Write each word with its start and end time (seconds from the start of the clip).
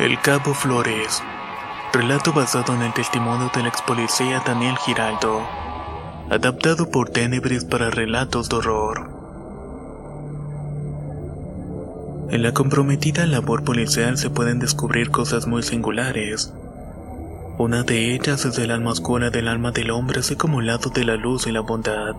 El 0.00 0.18
Cabo 0.18 0.54
Flores. 0.54 1.22
Relato 1.92 2.32
basado 2.32 2.74
en 2.74 2.80
el 2.80 2.94
testimonio 2.94 3.50
del 3.54 3.66
ex 3.66 3.82
policía 3.82 4.42
Daniel 4.46 4.78
Giraldo. 4.78 5.42
Adaptado 6.30 6.90
por 6.90 7.10
Tenebris 7.10 7.66
para 7.66 7.90
relatos 7.90 8.48
de 8.48 8.56
horror. 8.56 9.10
En 12.30 12.42
la 12.42 12.54
comprometida 12.54 13.26
labor 13.26 13.62
policial 13.62 14.16
se 14.16 14.30
pueden 14.30 14.58
descubrir 14.58 15.10
cosas 15.10 15.46
muy 15.46 15.62
singulares. 15.62 16.50
Una 17.58 17.82
de 17.82 18.14
ellas 18.14 18.46
es 18.46 18.56
el 18.56 18.70
alma 18.70 18.92
oscura 18.92 19.28
del 19.28 19.48
alma 19.48 19.70
del 19.70 19.90
hombre, 19.90 20.20
así 20.20 20.34
como 20.34 20.60
el 20.60 20.68
lado 20.68 20.88
de 20.88 21.04
la 21.04 21.16
luz 21.16 21.46
y 21.46 21.52
la 21.52 21.60
bondad. 21.60 22.14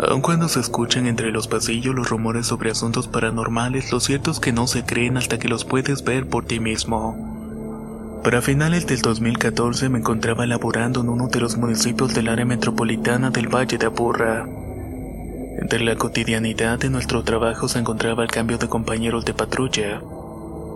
Aun 0.00 0.20
cuando 0.20 0.48
se 0.48 0.60
escuchan 0.60 1.08
entre 1.08 1.32
los 1.32 1.48
pasillos 1.48 1.92
los 1.92 2.08
rumores 2.08 2.46
sobre 2.46 2.70
asuntos 2.70 3.08
paranormales, 3.08 3.90
lo 3.90 3.98
cierto 3.98 4.30
es 4.30 4.38
que 4.38 4.52
no 4.52 4.68
se 4.68 4.84
creen 4.84 5.16
hasta 5.16 5.40
que 5.40 5.48
los 5.48 5.64
puedes 5.64 6.04
ver 6.04 6.28
por 6.28 6.44
ti 6.44 6.60
mismo. 6.60 8.20
Para 8.22 8.40
finales 8.40 8.86
del 8.86 9.00
2014 9.00 9.88
me 9.88 9.98
encontraba 9.98 10.46
laborando 10.46 11.00
en 11.00 11.08
uno 11.08 11.26
de 11.26 11.40
los 11.40 11.56
municipios 11.56 12.14
del 12.14 12.28
área 12.28 12.44
metropolitana 12.44 13.30
del 13.30 13.48
Valle 13.48 13.76
de 13.76 13.86
Aburra. 13.86 14.46
Entre 15.60 15.80
la 15.80 15.96
cotidianidad 15.96 16.78
de 16.78 16.90
nuestro 16.90 17.24
trabajo 17.24 17.66
se 17.66 17.80
encontraba 17.80 18.22
el 18.22 18.30
cambio 18.30 18.56
de 18.56 18.68
compañeros 18.68 19.24
de 19.24 19.34
patrulla. 19.34 20.00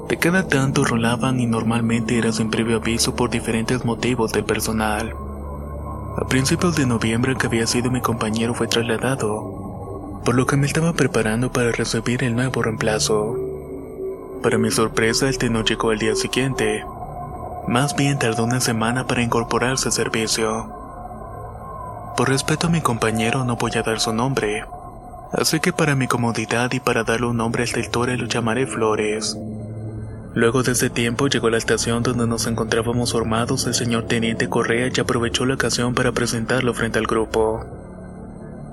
De 0.09 0.17
cada 0.17 0.49
tanto 0.49 0.83
rolaban 0.85 1.39
y 1.39 1.47
normalmente 1.47 2.19
era 2.19 2.33
sin 2.33 2.51
previo 2.51 2.79
aviso 2.79 3.15
por 3.15 3.31
diferentes 3.31 3.85
motivos 3.85 4.33
del 4.33 4.45
personal. 4.45 5.15
A 6.15 6.27
principios 6.27 6.77
de 6.77 6.85
noviembre 6.85 7.37
que 7.37 7.47
había 7.47 7.67
sido 7.67 7.91
mi 7.91 8.03
compañero 8.03 8.53
fue 8.53 8.69
trasladado, 8.69 10.21
por 10.25 10.35
lo 10.35 10.47
que 10.47 10.59
me 10.59 10.67
estaba 10.67 10.93
preparando 10.93 11.51
para 11.51 11.73
recibir 11.73 12.23
el 12.23 12.37
nuevo 12.37 12.63
reemplazo. 12.63 13.35
Para 14.43 14.59
mi 14.59 14.71
sorpresa, 14.71 15.31
este 15.31 15.49
no 15.49 15.65
llegó 15.65 15.91
al 15.91 15.99
día 15.99 16.15
siguiente. 16.15 16.85
Más 17.67 17.97
bien 17.97 18.19
tardó 18.19 18.45
una 18.45 18.61
semana 18.61 19.07
para 19.07 19.23
incorporarse 19.23 19.89
al 19.89 19.93
servicio. 19.93 20.71
Por 22.15 22.29
respeto 22.29 22.67
a 22.67 22.71
mi 22.71 22.83
compañero 22.83 23.45
no 23.45 23.57
voy 23.57 23.73
a 23.77 23.83
dar 23.83 23.99
su 23.99 24.13
nombre, 24.13 24.67
así 25.33 25.61
que 25.61 25.73
para 25.73 25.97
mi 25.97 26.09
comodidad 26.09 26.71
y 26.73 26.81
para 26.81 27.05
darle 27.05 27.29
un 27.29 27.39
nombre 27.39 27.63
al 27.63 27.73
territorio 27.73 28.19
lo 28.19 28.27
llamaré 28.27 28.67
Flores. 28.67 29.39
Luego 30.35 30.63
de 30.63 30.73
ese 30.73 30.89
tiempo 30.89 31.29
llegó 31.29 31.49
a 31.49 31.51
la 31.51 31.59
estación 31.59 32.03
donde 32.03 32.27
nos 32.27 32.47
encontrábamos 32.47 33.13
formados 33.13 33.67
el 33.67 33.75
señor 33.75 34.05
Teniente 34.07 34.49
Correa 34.49 34.91
y 34.95 35.01
aprovechó 35.01 35.45
la 35.45 35.55
ocasión 35.55 35.95
para 35.95 36.13
presentarlo 36.13 36.73
frente 36.73 36.99
al 36.99 37.07
grupo. 37.07 37.67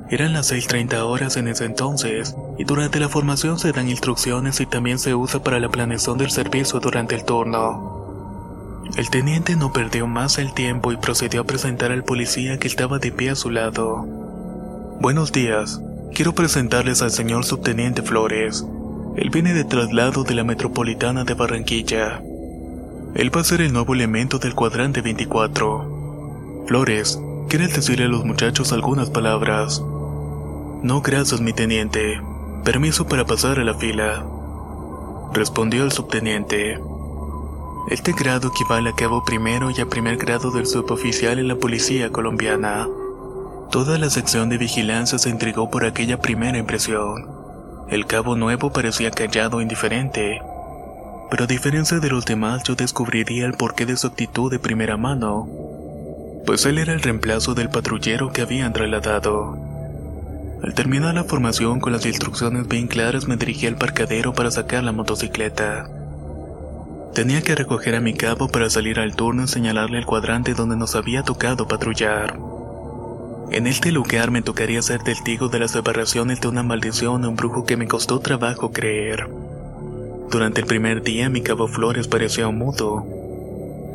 Eran 0.10 0.34
las 0.34 0.52
6.30 0.52 1.02
horas 1.04 1.36
en 1.36 1.50
ese 1.50 1.66
entonces, 1.66 2.36
y 2.58 2.64
durante 2.64 3.00
la 3.00 3.10
formación 3.10 3.60
se 3.60 3.74
dan 3.74 3.90
instrucciones 3.90 4.60
y 4.62 4.66
también 4.66 5.00
se 5.00 5.14
usa 5.14 5.44
para 5.44 5.60
la 5.60 5.70
planeación 5.70 6.18
del 6.18 6.32
servicio 6.32 6.80
durante 6.80 7.16
el 7.16 7.26
turno. 7.26 8.86
El 8.96 9.10
teniente 9.10 9.56
no 9.56 9.72
perdió 9.72 10.08
más 10.08 10.40
el 10.40 10.54
tiempo 10.54 10.92
y 10.94 10.98
procedió 10.98 11.42
a 11.42 11.44
presentar 11.44 11.92
al 11.92 12.04
policía 12.04 12.58
que 12.58 12.68
estaba 12.68 13.00
de 13.00 13.12
pie 13.12 13.32
a 13.32 13.36
su 13.36 13.52
lado. 13.52 14.06
Buenos 15.00 15.32
días, 15.32 15.80
quiero 16.16 16.34
presentarles 16.34 17.02
al 17.02 17.12
señor 17.12 17.46
subteniente 17.46 18.02
Flores. 18.02 18.66
Él 19.20 19.32
viene 19.32 19.54
de 19.54 19.66
traslado 19.66 20.24
de 20.24 20.34
la 20.34 20.46
metropolitana 20.46 21.26
de 21.26 21.34
Barranquilla. 21.34 22.24
Él 23.16 23.36
va 23.36 23.42
a 23.42 23.44
ser 23.44 23.60
el 23.60 23.74
nuevo 23.74 23.94
elemento 23.94 24.40
del 24.40 24.56
cuadrante 24.56 25.02
24. 25.02 26.64
Flores, 26.68 27.20
¿quieres 27.50 27.76
decirle 27.76 28.06
a 28.06 28.08
los 28.08 28.24
muchachos 28.24 28.72
algunas 28.72 29.10
palabras? 29.10 29.84
No, 30.84 31.02
gracias, 31.02 31.42
mi 31.42 31.52
teniente. 31.52 32.22
Permiso 32.64 33.08
para 33.08 33.26
pasar 33.26 33.60
a 33.60 33.66
la 33.66 33.74
fila. 33.74 34.26
Respondió 35.34 35.84
el 35.84 35.92
subteniente. 35.92 36.80
Este 37.90 38.14
grado 38.14 38.54
equivale 38.56 38.92
a 38.92 38.96
cabo 38.96 39.26
primero 39.26 39.70
y 39.70 39.82
a 39.82 39.86
primer 39.86 40.16
grado 40.16 40.50
del 40.50 40.66
suboficial 40.66 41.40
en 41.40 41.50
la 41.50 41.58
policía 41.58 42.10
colombiana. 42.10 42.88
Toda 43.70 43.98
la 43.98 44.10
sección 44.10 44.48
de 44.48 44.58
vigilancia 44.58 45.20
se 45.20 45.30
intrigó 45.30 45.70
por 45.70 45.84
aquella 45.84 46.22
primera 46.22 46.58
impresión. 46.58 47.39
El 47.92 48.06
cabo 48.06 48.36
nuevo 48.36 48.72
parecía 48.72 49.10
callado 49.10 49.60
e 49.60 49.64
indiferente, 49.64 50.42
pero 51.32 51.46
a 51.46 51.48
diferencia 51.48 52.00
de 52.00 52.10
los 52.10 52.26
demás 52.26 52.64
yo 52.64 52.76
descubriría 52.76 53.46
el 53.46 53.54
porqué 53.54 53.88
de 53.88 53.98
su 53.98 54.06
actitud 54.08 54.52
de 54.52 54.60
primera 54.60 54.96
mano, 54.96 55.48
pues 56.46 56.66
él 56.68 56.78
era 56.78 56.94
el 56.94 57.02
reemplazo 57.02 57.56
del 57.56 57.70
patrullero 57.70 58.32
que 58.32 58.42
habían 58.42 58.74
trasladado. 58.74 59.58
Al 60.64 60.74
terminar 60.74 61.16
la 61.16 61.24
formación 61.24 61.80
con 61.80 61.94
las 61.94 62.06
instrucciones 62.06 62.68
bien 62.68 62.88
claras 62.88 63.28
me 63.28 63.38
dirigí 63.38 63.66
al 63.66 63.78
parcadero 63.78 64.34
para 64.34 64.52
sacar 64.52 64.84
la 64.84 64.92
motocicleta. 64.92 65.90
Tenía 67.16 67.42
que 67.42 67.56
recoger 67.56 67.96
a 67.96 68.02
mi 68.02 68.14
cabo 68.14 68.50
para 68.50 68.70
salir 68.70 69.00
al 69.00 69.16
turno 69.16 69.44
y 69.44 69.48
señalarle 69.48 69.98
el 69.98 70.06
cuadrante 70.06 70.54
donde 70.54 70.78
nos 70.78 70.96
había 70.96 71.24
tocado 71.24 71.68
patrullar. 71.68 72.49
En 73.52 73.66
este 73.66 73.92
lugar 73.92 74.30
me 74.30 74.44
tocaría 74.44 74.80
ser 74.84 75.02
testigo 75.02 75.50
de 75.50 75.58
las 75.58 75.72
separaciones 75.72 76.40
de 76.40 76.48
una 76.48 76.62
maldición 76.62 77.26
o 77.26 77.30
un 77.30 77.36
brujo 77.36 77.66
que 77.66 77.78
me 77.78 77.88
costó 77.88 78.20
trabajo 78.20 78.72
creer. 78.72 79.28
Durante 80.30 80.62
el 80.62 80.68
primer 80.68 81.02
día 81.02 81.30
mi 81.30 81.42
cabo 81.42 81.68
Flores 81.68 82.08
parecía 82.08 82.48
un 82.48 82.60
mudo. 82.60 83.06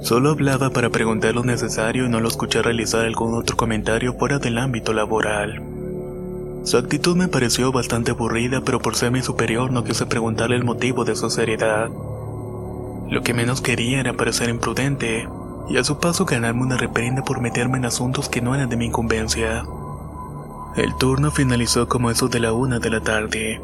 Solo 0.02 0.30
hablaba 0.30 0.70
para 0.70 0.90
preguntar 0.90 1.36
lo 1.36 1.44
necesario 1.44 2.06
y 2.06 2.08
no 2.08 2.18
lo 2.18 2.26
escuché 2.26 2.62
realizar 2.62 3.06
algún 3.06 3.34
otro 3.34 3.56
comentario 3.56 4.14
fuera 4.14 4.40
del 4.40 4.58
ámbito 4.58 4.92
laboral. 4.92 5.62
Su 6.64 6.76
actitud 6.76 7.16
me 7.16 7.28
pareció 7.28 7.70
bastante 7.70 8.10
aburrida, 8.10 8.60
pero 8.62 8.80
por 8.80 8.96
ser 8.96 9.12
mi 9.12 9.22
superior 9.22 9.70
no 9.70 9.84
quise 9.84 10.06
preguntarle 10.06 10.56
el 10.56 10.64
motivo 10.64 11.04
de 11.04 11.14
su 11.14 11.30
seriedad. 11.30 11.90
Lo 13.08 13.22
que 13.22 13.34
menos 13.34 13.60
quería 13.60 14.00
era 14.00 14.14
parecer 14.14 14.48
imprudente, 14.48 15.28
y 15.68 15.78
a 15.78 15.84
su 15.84 15.98
paso 15.98 16.24
ganarme 16.24 16.62
una 16.62 16.76
reprenda 16.76 17.22
por 17.22 17.40
meterme 17.40 17.78
en 17.78 17.86
asuntos 17.86 18.28
que 18.28 18.40
no 18.40 18.54
eran 18.54 18.68
de 18.68 18.76
mi 18.76 18.86
incumbencia. 18.86 19.64
El 20.76 20.94
turno 20.96 21.30
finalizó 21.30 21.88
como 21.88 22.10
eso 22.10 22.28
de 22.28 22.40
la 22.40 22.52
una 22.52 22.78
de 22.78 22.90
la 22.90 23.00
tarde. 23.00 23.60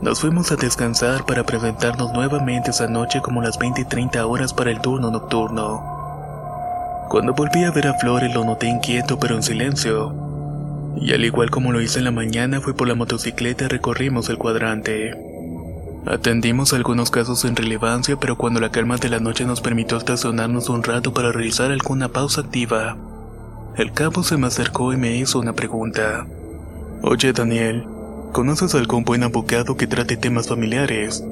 Nos 0.00 0.20
fuimos 0.20 0.50
a 0.52 0.56
descansar 0.56 1.26
para 1.26 1.44
presentarnos 1.44 2.12
nuevamente 2.12 2.70
esa 2.70 2.86
noche 2.86 3.20
como 3.20 3.42
las 3.42 3.58
20 3.58 3.82
y 3.82 3.84
30 3.84 4.26
horas 4.26 4.54
para 4.54 4.70
el 4.70 4.80
turno 4.80 5.10
nocturno. 5.10 5.98
Cuando 7.08 7.34
volví 7.34 7.64
a 7.64 7.70
ver 7.70 7.88
a 7.88 7.94
Flores 7.94 8.32
lo 8.34 8.44
noté 8.44 8.68
inquieto 8.68 9.18
pero 9.18 9.34
en 9.34 9.42
silencio. 9.42 10.14
Y 11.00 11.12
al 11.12 11.24
igual 11.24 11.50
como 11.50 11.72
lo 11.72 11.80
hice 11.80 11.98
en 11.98 12.04
la 12.04 12.10
mañana 12.10 12.60
fui 12.60 12.72
por 12.72 12.88
la 12.88 12.94
motocicleta 12.94 13.64
y 13.64 13.68
recorrimos 13.68 14.28
el 14.30 14.38
cuadrante. 14.38 15.27
Atendimos 16.10 16.72
algunos 16.72 17.10
casos 17.10 17.40
sin 17.40 17.54
relevancia, 17.54 18.16
pero 18.16 18.38
cuando 18.38 18.60
la 18.60 18.70
calma 18.70 18.96
de 18.96 19.10
la 19.10 19.20
noche 19.20 19.44
nos 19.44 19.60
permitió 19.60 19.98
estacionarnos 19.98 20.70
un 20.70 20.82
rato 20.82 21.12
para 21.12 21.32
realizar 21.32 21.70
alguna 21.70 22.08
pausa 22.08 22.40
activa, 22.40 22.96
el 23.76 23.92
cabo 23.92 24.22
se 24.22 24.38
me 24.38 24.46
acercó 24.46 24.94
y 24.94 24.96
me 24.96 25.18
hizo 25.18 25.38
una 25.38 25.52
pregunta. 25.52 26.26
Oye 27.02 27.34
Daniel, 27.34 27.84
¿conoces 28.32 28.74
algún 28.74 29.04
buen 29.04 29.22
abogado 29.22 29.76
que 29.76 29.86
trate 29.86 30.16
temas 30.16 30.48
familiares? 30.48 31.22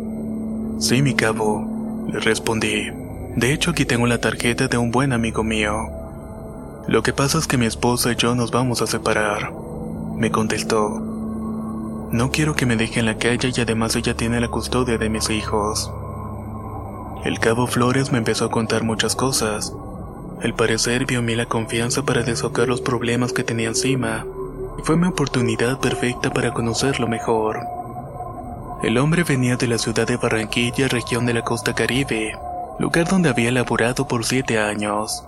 Sí, 0.79 1.01
mi 1.01 1.15
cabo, 1.15 2.07
le 2.13 2.21
respondí. 2.21 2.91
De 3.35 3.55
hecho, 3.55 3.71
aquí 3.71 3.87
tengo 3.87 4.07
la 4.07 4.21
tarjeta 4.21 4.69
de 4.69 4.77
un 4.77 4.91
buen 4.91 5.15
amigo 5.15 5.43
mío. 5.43 5.89
Lo 6.87 7.03
que 7.03 7.15
pasa 7.15 7.39
es 7.39 7.47
que 7.47 7.57
mi 7.57 7.65
esposa 7.65 8.13
y 8.13 8.17
yo 8.17 8.35
nos 8.35 8.51
vamos 8.51 8.83
a 8.83 8.87
separar, 8.87 9.55
me 10.19 10.31
contestó. 10.31 11.16
No 12.11 12.31
quiero 12.31 12.55
que 12.55 12.67
me 12.67 12.77
deje 12.77 13.01
en 13.01 13.07
la 13.07 13.19
calle 13.19 13.53
y 13.55 13.61
además 13.61 13.97
ella 13.97 14.17
tiene 14.17 14.41
la 14.41 14.49
custodia 14.49 14.97
de 14.97 15.09
mis 15.09 15.29
hijos. 15.29 15.91
El 17.25 17.41
cabo 17.41 17.67
Flores 17.67 18.13
me 18.13 18.19
empezó 18.19 18.45
a 18.45 18.51
contar 18.51 18.85
muchas 18.85 19.17
cosas. 19.17 19.73
Al 20.41 20.55
parecer 20.55 21.07
vio 21.07 21.19
en 21.19 21.25
mí 21.25 21.35
la 21.35 21.47
confianza 21.47 22.05
para 22.05 22.23
desahogar 22.23 22.69
los 22.69 22.81
problemas 22.81 23.33
que 23.33 23.43
tenía 23.43 23.67
encima, 23.69 24.25
y 24.79 24.83
fue 24.83 24.97
mi 24.97 25.09
oportunidad 25.09 25.81
perfecta 25.81 26.33
para 26.33 26.53
conocerlo 26.53 27.09
mejor. 27.09 27.59
El 28.85 28.99
hombre 28.99 29.25
venía 29.25 29.57
de 29.57 29.67
la 29.67 29.79
ciudad 29.79 30.07
de 30.07 30.17
Barranquilla, 30.17 30.87
región 30.87 31.27
de 31.27 31.35
la 31.35 31.43
costa 31.43 31.75
caribe, 31.75 32.39
lugar 32.79 33.09
donde 33.09 33.31
había 33.31 33.51
laborado 33.51 34.07
por 34.07 34.25
siete 34.25 34.61
años. 34.61 35.25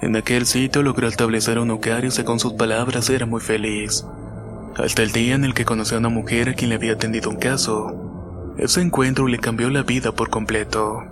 En 0.00 0.14
aquel 0.14 0.46
sitio 0.46 0.82
logró 0.82 1.08
establecer 1.08 1.58
un 1.58 1.72
hogar 1.72 2.04
y 2.04 2.12
según 2.12 2.38
sus 2.38 2.52
palabras 2.52 3.10
era 3.10 3.26
muy 3.26 3.40
feliz. 3.40 4.04
Hasta 4.76 5.02
el 5.02 5.12
día 5.12 5.34
en 5.34 5.44
el 5.44 5.54
que 5.54 5.64
conoció 5.64 5.96
a 5.96 6.00
una 6.00 6.08
mujer 6.08 6.48
a 6.48 6.54
quien 6.54 6.70
le 6.70 6.76
había 6.76 6.92
atendido 6.92 7.30
un 7.30 7.36
caso. 7.36 8.54
Ese 8.56 8.80
encuentro 8.80 9.26
le 9.26 9.38
cambió 9.38 9.68
la 9.70 9.82
vida 9.82 10.12
por 10.12 10.30
completo. 10.30 11.02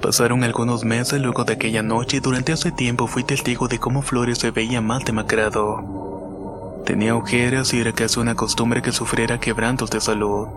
Pasaron 0.00 0.42
algunos 0.42 0.84
meses 0.84 1.20
luego 1.20 1.44
de 1.44 1.52
aquella 1.52 1.82
noche 1.82 2.16
y 2.16 2.20
durante 2.20 2.52
ese 2.52 2.72
tiempo 2.72 3.06
fui 3.06 3.22
testigo 3.22 3.68
de 3.68 3.78
cómo 3.78 4.02
Flores 4.02 4.38
se 4.38 4.50
veía 4.50 4.80
más 4.80 5.04
demacrado. 5.04 6.82
Tenía 6.84 7.14
ojeras 7.14 7.72
y 7.74 7.80
era 7.80 7.92
casi 7.92 8.18
una 8.18 8.34
costumbre 8.34 8.82
que 8.82 8.90
sufriera 8.90 9.38
quebrantos 9.38 9.90
de 9.90 10.00
salud. 10.00 10.48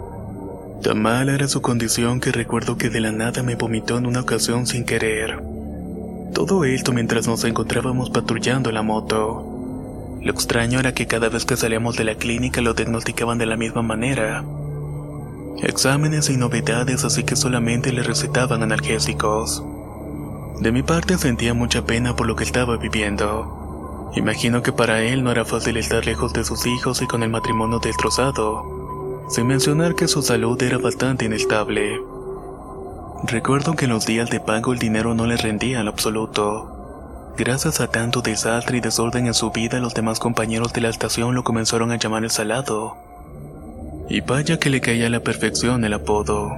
Tan 0.82 1.02
mala 1.02 1.34
era 1.34 1.48
su 1.48 1.62
condición 1.62 2.20
que 2.20 2.32
recuerdo 2.32 2.78
que 2.78 2.90
de 2.90 3.00
la 3.00 3.12
nada 3.12 3.44
me 3.44 3.56
vomitó 3.56 3.98
en 3.98 4.08
una 4.08 4.22
ocasión 4.22 4.66
sin 4.66 4.86
querer. 4.86 5.44
Todo 6.34 6.66
esto 6.66 6.92
mientras 6.92 7.28
nos 7.28 7.44
encontrábamos 7.44 8.10
patrullando 8.10 8.72
la 8.72 8.82
moto. 8.82 9.55
Lo 10.26 10.32
extraño 10.32 10.80
era 10.80 10.96
que 10.96 11.06
cada 11.06 11.30
vez 11.30 11.46
que 11.46 11.56
salíamos 11.56 11.98
de 11.98 12.04
la 12.04 12.16
clínica 12.16 12.60
lo 12.60 12.74
diagnosticaban 12.74 13.38
de 13.38 13.46
la 13.46 13.58
misma 13.58 13.84
manera. 13.84 14.44
Exámenes 15.62 16.32
y 16.32 16.38
novedades, 16.38 17.06
así 17.06 17.24
que 17.24 17.36
solamente 17.36 17.94
le 17.94 18.02
recetaban 18.02 18.64
analgésicos. 18.64 19.64
De 20.62 20.72
mi 20.72 20.82
parte 20.82 21.20
sentía 21.20 21.54
mucha 21.54 21.86
pena 21.86 22.16
por 22.16 22.26
lo 22.26 22.36
que 22.36 22.44
estaba 22.44 22.76
viviendo. 22.78 24.12
Imagino 24.16 24.64
que 24.64 24.72
para 24.72 25.04
él 25.04 25.24
no 25.24 25.30
era 25.32 25.46
fácil 25.46 25.78
estar 25.78 26.04
lejos 26.04 26.34
de 26.34 26.44
sus 26.44 26.66
hijos 26.66 27.04
y 27.04 27.06
con 27.06 27.22
el 27.22 27.30
matrimonio 27.30 27.78
destrozado, 27.78 29.28
sin 29.30 29.46
mencionar 29.46 29.94
que 29.94 30.08
su 30.08 30.24
salud 30.24 30.60
era 30.60 30.80
bastante 30.80 31.26
inestable. 31.26 32.00
Recuerdo 33.26 33.74
que 33.74 33.86
en 33.86 33.92
los 33.92 34.08
días 34.08 34.32
de 34.32 34.40
pago 34.40 34.74
el 34.74 34.80
dinero 34.80 35.14
no 35.14 35.28
le 35.28 35.38
rendía 35.38 35.82
en 35.82 35.88
absoluto. 35.88 36.75
Gracias 37.38 37.82
a 37.82 37.88
tanto 37.88 38.22
desastre 38.22 38.78
y 38.78 38.82
desorden 38.82 39.28
en 39.28 39.34
su 39.34 39.52
vida, 39.52 39.82
los 39.82 39.94
demás 39.94 40.20
compañeros 40.20 40.72
de 40.72 40.80
la 40.80 40.88
estación 40.88 41.36
lo 41.36 41.44
comenzaron 41.44 41.92
a 41.92 41.98
llamar 41.98 42.24
el 42.24 42.32
salado. 42.32 42.96
Y 44.08 44.22
vaya 44.22 44.58
que 44.58 44.70
le 44.70 44.80
caía 44.80 45.08
a 45.08 45.10
la 45.10 45.20
perfección 45.20 45.84
el 45.84 45.94
apodo. 45.94 46.50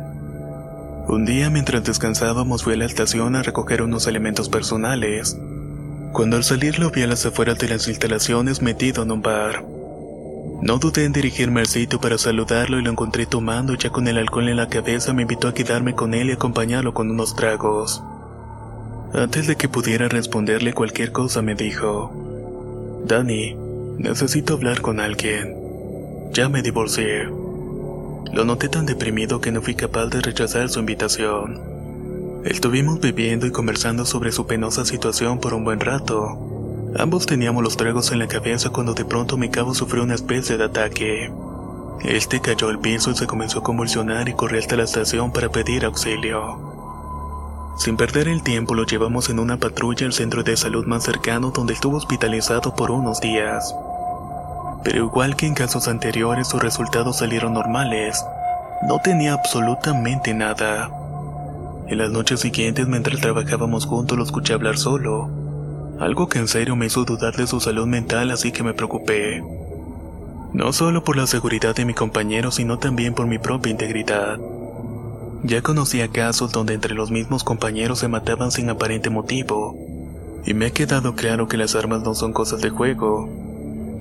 Un 1.08 1.26
día 1.26 1.50
mientras 1.50 1.84
descansábamos 1.84 2.64
fui 2.64 2.76
a 2.76 2.78
la 2.78 2.86
estación 2.86 3.36
a 3.36 3.42
recoger 3.42 3.82
unos 3.82 4.06
elementos 4.06 4.50
personales. 4.50 5.36
Cuando 6.14 6.38
al 6.38 6.44
salir 6.44 6.78
lo 6.78 6.92
vi 6.92 7.02
a 7.02 7.08
las 7.08 7.26
afueras 7.26 7.58
de 7.58 7.70
las 7.70 7.88
instalaciones 7.88 8.62
metido 8.62 9.02
en 9.02 9.12
un 9.12 9.24
bar. 9.24 9.66
No 10.62 10.78
dudé 10.78 11.06
en 11.06 11.14
dirigirme 11.14 11.62
al 11.62 11.68
sitio 11.68 12.00
para 12.00 12.20
saludarlo 12.20 12.78
y 12.78 12.84
lo 12.84 12.92
encontré 12.92 13.26
tomando 13.26 13.74
ya 13.74 13.90
con 13.90 14.08
el 14.08 14.20
alcohol 14.20 14.50
en 14.50 14.58
la 14.58 14.70
cabeza 14.70 15.12
me 15.14 15.24
invitó 15.24 15.48
a 15.48 15.54
quedarme 15.56 15.96
con 15.96 16.14
él 16.14 16.30
y 16.30 16.34
acompañarlo 16.34 16.94
con 16.94 17.10
unos 17.10 17.36
tragos. 17.36 18.04
Antes 19.14 19.48
de 19.48 19.56
que 19.56 19.70
pudiera 19.70 20.10
responderle 20.10 20.74
cualquier 20.74 21.12
cosa 21.12 21.42
me 21.42 21.56
dijo, 21.56 22.12
Dani, 23.06 23.56
necesito 23.98 24.54
hablar 24.54 24.82
con 24.82 25.00
alguien. 25.00 25.56
Ya 26.34 26.50
me 26.50 26.62
divorcié. 26.62 27.24
Lo 27.26 28.44
noté 28.44 28.68
tan 28.68 28.86
deprimido 28.86 29.40
que 29.40 29.52
no 29.52 29.62
fui 29.62 29.76
capaz 29.76 30.08
de 30.08 30.20
rechazar 30.20 30.70
su 30.70 30.80
invitación. 30.80 31.62
Estuvimos 32.44 33.00
bebiendo 33.00 33.48
y 33.48 33.52
conversando 33.52 34.06
sobre 34.06 34.32
su 34.32 34.46
penosa 34.46 34.84
situación 34.84 35.40
por 35.40 35.54
un 35.54 35.64
buen 35.64 35.80
rato. 35.80 36.92
Ambos 36.98 37.26
teníamos 37.26 37.64
los 37.64 37.78
tragos 37.78 38.12
en 38.12 38.20
la 38.20 38.28
cabeza 38.28 38.72
cuando 38.72 38.94
de 38.94 39.06
pronto 39.06 39.38
mi 39.38 39.50
cabo 39.50 39.74
sufrió 39.74 40.04
una 40.04 40.16
especie 40.16 40.58
de 40.58 40.66
ataque. 40.66 41.32
Este 42.04 42.42
cayó 42.42 42.68
al 42.68 42.80
piso 42.80 43.12
y 43.12 43.16
se 43.16 43.26
comenzó 43.26 43.60
a 43.60 43.64
convulsionar 43.64 44.28
y 44.28 44.34
corrió 44.34 44.60
hasta 44.60 44.76
la 44.76 44.84
estación 44.84 45.32
para 45.32 45.50
pedir 45.50 45.86
auxilio. 45.86 46.67
Sin 47.78 47.96
perder 47.96 48.28
el 48.28 48.44
tiempo 48.44 48.74
lo 48.74 48.86
llevamos 48.86 49.30
en 49.30 49.40
una 49.40 49.58
patrulla 49.58 50.06
al 50.06 50.14
centro 50.14 50.44
de 50.44 50.58
salud 50.58 50.86
más 50.86 51.04
cercano 51.04 51.52
donde 51.52 51.74
estuvo 51.74 51.98
hospitalizado 51.98 52.76
por 52.76 52.92
unos 52.92 53.22
días. 53.22 53.74
Pero 54.84 55.06
igual 55.06 55.36
que 55.36 55.46
en 55.46 55.54
casos 55.54 55.88
anteriores 55.88 56.48
sus 56.48 56.62
resultados 56.62 57.18
salieron 57.18 57.54
normales, 57.54 58.24
no 58.88 59.00
tenía 59.00 59.34
absolutamente 59.34 60.34
nada. 60.34 60.90
En 61.88 61.98
las 62.00 62.12
noches 62.12 62.42
siguientes 62.42 62.88
mientras 62.88 63.22
trabajábamos 63.22 63.86
juntos 63.86 64.18
lo 64.18 64.24
escuché 64.24 64.54
hablar 64.54 64.78
solo 64.78 65.30
algo 66.00 66.30
que 66.30 66.38
en 66.38 66.48
serio 66.48 66.76
me 66.76 66.86
hizo 66.86 67.06
dudar 67.06 67.36
de 67.36 67.48
su 67.48 67.60
salud 67.60 67.88
mental 67.88 68.30
así 68.30 68.52
que 68.52 68.64
me 68.64 68.74
preocupé. 68.74 69.44
No 70.54 70.72
solo 70.72 71.04
por 71.04 71.18
la 71.18 71.26
seguridad 71.26 71.76
de 71.76 71.86
mi 71.86 71.94
compañero, 71.94 72.52
sino 72.52 72.78
también 72.78 73.14
por 73.14 73.26
mi 73.26 73.40
propia 73.40 73.72
integridad. 73.72 74.38
Ya 75.44 75.62
conocía 75.62 76.08
casos 76.08 76.52
donde 76.52 76.74
entre 76.74 76.96
los 76.96 77.12
mismos 77.12 77.44
compañeros 77.44 78.00
se 78.00 78.08
mataban 78.08 78.52
sin 78.52 78.70
aparente 78.70 79.10
motivo, 79.10 79.76
y 80.46 80.54
me 80.54 80.68
ha 80.68 80.72
quedado 80.72 81.16
claro 81.16 81.48
que 81.48 81.58
las 81.58 81.76
armas 81.76 82.02
no 82.02 82.16
son 82.16 82.34
cosas 82.34 82.62
de 82.62 82.70
juego, 82.70 83.30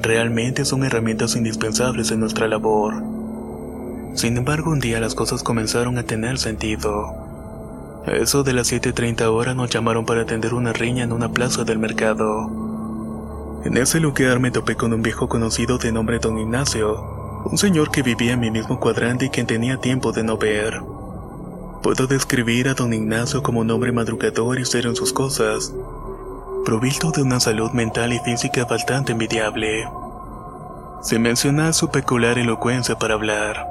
realmente 0.00 0.64
son 0.64 0.84
herramientas 0.84 1.36
indispensables 1.36 2.10
en 2.10 2.20
nuestra 2.20 2.48
labor. 2.48 3.02
Sin 4.14 4.36
embargo, 4.36 4.70
un 4.70 4.80
día 4.80 5.00
las 5.00 5.14
cosas 5.14 5.42
comenzaron 5.42 5.98
a 5.98 6.04
tener 6.04 6.38
sentido 6.38 7.26
eso 8.14 8.44
de 8.44 8.52
las 8.52 8.72
7.30 8.72 9.24
horas 9.32 9.56
nos 9.56 9.68
llamaron 9.68 10.06
para 10.06 10.22
atender 10.22 10.54
una 10.54 10.72
riña 10.72 11.02
en 11.02 11.12
una 11.12 11.32
plaza 11.32 11.64
del 11.64 11.80
mercado. 11.80 13.62
En 13.64 13.76
ese 13.76 13.98
lugar 13.98 14.38
me 14.38 14.52
topé 14.52 14.76
con 14.76 14.92
un 14.92 15.02
viejo 15.02 15.28
conocido 15.28 15.76
de 15.78 15.90
nombre 15.90 16.20
Don 16.20 16.38
Ignacio, 16.38 17.42
un 17.50 17.58
señor 17.58 17.90
que 17.90 18.02
vivía 18.02 18.34
en 18.34 18.40
mi 18.40 18.52
mismo 18.52 18.78
cuadrante 18.78 19.24
y 19.24 19.30
quien 19.30 19.48
tenía 19.48 19.78
tiempo 19.78 20.12
de 20.12 20.22
no 20.22 20.38
ver. 20.38 20.80
Puedo 21.82 22.06
describir 22.06 22.68
a 22.68 22.74
Don 22.74 22.92
Ignacio 22.92 23.42
como 23.42 23.60
un 23.60 23.70
hombre 23.70 23.92
madrugador 23.92 24.58
y 24.58 24.64
serio 24.64 24.90
en 24.90 24.96
sus 24.96 25.12
cosas, 25.12 25.72
provisto 26.64 27.10
de 27.12 27.22
una 27.22 27.40
salud 27.40 27.70
mental 27.72 28.12
y 28.12 28.18
física 28.20 28.64
bastante 28.64 29.12
envidiable. 29.12 29.88
Se 31.02 31.18
menciona 31.18 31.72
su 31.72 31.90
peculiar 31.90 32.38
elocuencia 32.38 32.98
para 32.98 33.14
hablar. 33.14 33.66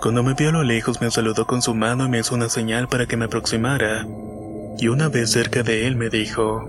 Cuando 0.00 0.22
me 0.22 0.34
vio 0.34 0.50
a 0.50 0.52
lo 0.52 0.62
lejos 0.62 1.00
me 1.00 1.10
saludó 1.10 1.46
con 1.46 1.62
su 1.62 1.74
mano 1.74 2.04
y 2.04 2.10
me 2.10 2.18
hizo 2.18 2.34
una 2.34 2.48
señal 2.48 2.88
para 2.88 3.06
que 3.06 3.16
me 3.16 3.24
aproximara. 3.24 4.06
Y 4.78 4.88
una 4.88 5.08
vez 5.08 5.30
cerca 5.30 5.62
de 5.62 5.86
él 5.86 5.96
me 5.96 6.10
dijo, 6.10 6.68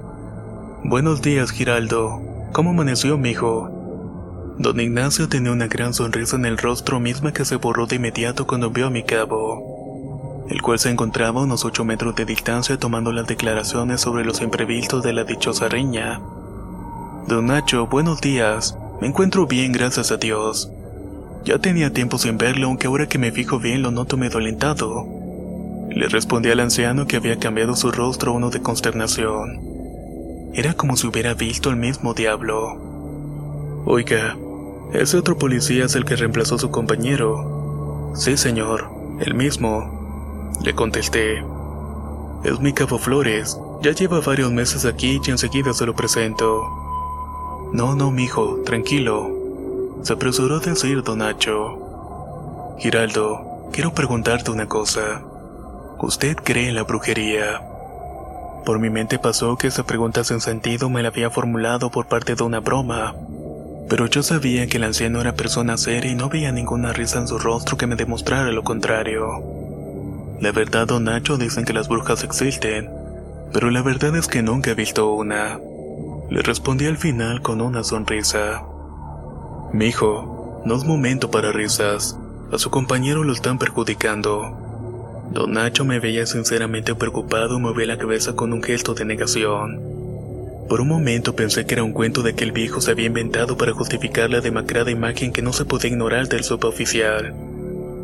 Buenos 0.84 1.22
días, 1.22 1.52
Giraldo. 1.52 2.22
¿Cómo 2.54 2.70
amaneció, 2.70 3.18
mijo? 3.18 3.76
Don 4.58 4.80
Ignacio 4.80 5.28
tenía 5.28 5.52
una 5.52 5.68
gran 5.68 5.94
sonrisa 5.94 6.38
en 6.38 6.46
el 6.46 6.58
rostro 6.58 7.02
misma 7.02 7.34
que 7.34 7.44
se 7.44 7.58
borró 7.58 7.88
de 7.88 7.98
inmediato 7.98 8.48
cuando 8.48 8.70
vio 8.70 8.88
a 8.88 8.90
mi 8.90 9.04
cabo, 9.04 9.75
el 10.50 10.62
cual 10.62 10.80
se 10.80 10.90
encontraba 10.90 11.42
a 11.42 11.44
unos 11.44 11.66
ocho 11.66 11.84
metros 11.86 12.16
de 12.16 12.26
distancia 12.26 12.78
tomando 12.78 13.12
las 13.12 13.28
declaraciones 13.28 14.02
sobre 14.02 14.26
los 14.26 14.42
imprevistos 14.42 15.04
de 15.04 15.14
la 15.14 15.24
dichosa 15.24 15.70
riña. 15.70 16.22
Don 17.28 17.48
Nacho, 17.48 17.88
buenos 17.88 18.22
días. 18.22 18.78
Me 19.02 19.08
encuentro 19.08 19.48
bien, 19.48 19.72
gracias 19.72 20.12
a 20.12 20.18
Dios. 20.18 20.72
Ya 21.44 21.60
tenía 21.60 21.94
tiempo 21.94 22.18
sin 22.18 22.38
verlo, 22.38 22.68
aunque 22.68 22.88
ahora 22.88 23.08
que 23.08 23.18
me 23.18 23.32
fijo 23.32 23.60
bien 23.60 23.82
lo 23.82 23.92
noto 23.92 24.18
medio 24.18 24.38
alentado. 24.38 25.08
Le 25.90 26.08
respondí 26.08 26.50
al 26.50 26.60
anciano 26.60 27.08
que 27.08 27.16
había 27.16 27.40
cambiado 27.40 27.76
su 27.76 27.92
rostro 27.92 28.34
uno 28.34 28.50
de 28.50 28.62
consternación. 28.62 29.62
Era 30.54 30.74
como 30.74 30.98
si 30.98 31.08
hubiera 31.08 31.34
visto 31.34 31.70
el 31.70 31.76
mismo 31.76 32.14
diablo. 32.14 33.84
Oiga, 33.86 34.36
ese 34.94 35.18
otro 35.18 35.38
policía 35.38 35.86
es 35.86 35.96
el 35.96 36.06
que 36.06 36.16
reemplazó 36.16 36.56
a 36.56 36.60
su 36.60 36.72
compañero. 36.72 38.14
Sí, 38.16 38.38
señor, 38.38 38.90
el 39.20 39.34
mismo. 39.34 39.95
Le 40.64 40.74
contesté. 40.74 41.44
Es 42.44 42.60
mi 42.60 42.74
cabo 42.74 42.98
Flores. 42.98 43.60
Ya 43.82 43.92
lleva 43.92 44.20
varios 44.20 44.52
meses 44.52 44.86
aquí 44.86 45.20
y 45.26 45.32
enseguida 45.32 45.74
se 45.74 45.86
lo 45.86 45.96
presento. 45.96 46.64
No, 47.74 47.96
no, 47.96 48.12
mijo, 48.12 48.62
tranquilo 48.66 49.46
se 50.06 50.14
apresuró 50.14 50.58
a 50.58 50.60
decir 50.60 51.02
don 51.02 51.18
Nacho. 51.18 52.76
Giraldo, 52.78 53.70
quiero 53.72 53.96
preguntarte 53.96 54.52
una 54.52 54.68
cosa. 54.68 55.24
¿Usted 56.00 56.36
cree 56.36 56.70
en 56.70 56.76
la 56.76 56.84
brujería? 56.84 57.62
Por 58.66 58.78
mi 58.78 58.92
mente 58.92 59.18
pasó 59.18 59.58
que 59.58 59.66
esa 59.66 59.84
pregunta 59.84 60.24
sin 60.24 60.42
sentido 60.42 60.92
me 60.92 61.02
la 61.02 61.08
había 61.08 61.32
formulado 61.32 61.90
por 61.90 62.06
parte 62.06 62.36
de 62.36 62.44
una 62.44 62.60
broma, 62.60 63.16
pero 63.90 64.06
yo 64.06 64.22
sabía 64.22 64.68
que 64.68 64.78
el 64.78 64.84
anciano 64.84 65.22
era 65.22 65.34
persona 65.34 65.76
seria 65.76 66.12
y 66.12 66.16
no 66.16 66.30
veía 66.30 66.52
ninguna 66.52 66.94
risa 66.94 67.18
en 67.18 67.28
su 67.28 67.40
rostro 67.40 67.76
que 67.76 67.88
me 67.88 67.96
demostrara 67.96 68.52
lo 68.52 68.64
contrario. 68.64 69.65
La 70.42 70.52
verdad, 70.52 70.88
don 70.88 71.06
Nacho, 71.06 71.38
dicen 71.38 71.66
que 71.66 71.74
las 71.74 71.88
brujas 71.88 72.24
existen, 72.24 72.90
pero 73.54 73.72
la 73.72 73.82
verdad 73.82 74.16
es 74.16 74.28
que 74.28 74.44
nunca 74.44 74.72
he 74.72 74.76
visto 74.76 75.12
una. 75.12 75.60
Le 76.30 76.42
respondí 76.42 76.86
al 76.88 76.98
final 76.98 77.42
con 77.42 77.62
una 77.62 77.84
sonrisa. 77.84 78.64
Mijo, 79.72 80.62
no 80.66 80.76
es 80.76 80.84
momento 80.84 81.32
para 81.32 81.52
risas. 81.52 82.18
A 82.52 82.58
su 82.58 82.70
compañero 82.70 83.24
lo 83.24 83.34
están 83.34 83.58
perjudicando. 83.60 84.66
Don 85.32 85.54
Nacho 85.54 85.86
me 85.86 86.00
veía 86.00 86.26
sinceramente 86.26 86.96
preocupado 86.96 87.58
y 87.58 87.62
movía 87.62 87.88
la 87.88 87.98
cabeza 87.98 88.36
con 88.36 88.54
un 88.54 88.62
gesto 88.64 88.94
de 88.94 89.06
negación. 89.06 89.80
Por 90.68 90.82
un 90.82 90.88
momento 90.88 91.36
pensé 91.36 91.66
que 91.66 91.76
era 91.76 91.84
un 91.84 91.94
cuento 91.94 92.24
de 92.24 92.34
que 92.34 92.44
el 92.44 92.52
viejo 92.52 92.82
se 92.82 92.92
había 92.92 93.06
inventado 93.06 93.56
para 93.56 93.74
justificar 93.74 94.30
la 94.30 94.42
demacrada 94.42 94.90
imagen 94.90 95.32
que 95.32 95.44
no 95.44 95.54
se 95.54 95.66
podía 95.66 95.92
ignorar 95.92 96.28
del 96.28 96.44
suboficial. 96.44 97.36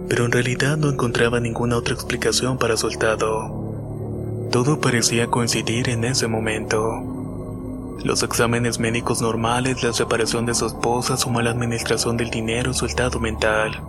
Pero 0.10 0.26
en 0.26 0.32
realidad 0.32 0.78
no 0.78 0.90
encontraba 0.90 1.40
ninguna 1.40 1.78
otra 1.78 1.94
explicación 1.94 2.58
para 2.58 2.78
su 2.78 2.88
estado. 2.88 4.50
Todo 4.52 4.82
parecía 4.82 5.28
coincidir 5.28 5.90
en 5.90 6.04
ese 6.04 6.28
momento. 6.28 7.98
Los 8.04 8.24
exámenes 8.24 8.80
médicos 8.80 9.22
normales, 9.22 9.84
la 9.84 9.94
separación 9.94 10.46
de 10.46 10.56
su 10.56 10.66
esposa, 10.66 11.18
su 11.18 11.30
mala 11.30 11.52
administración 11.52 12.18
del 12.18 12.30
dinero, 12.30 12.74
su 12.74 12.86
estado 12.86 13.20
mental. 13.20 13.80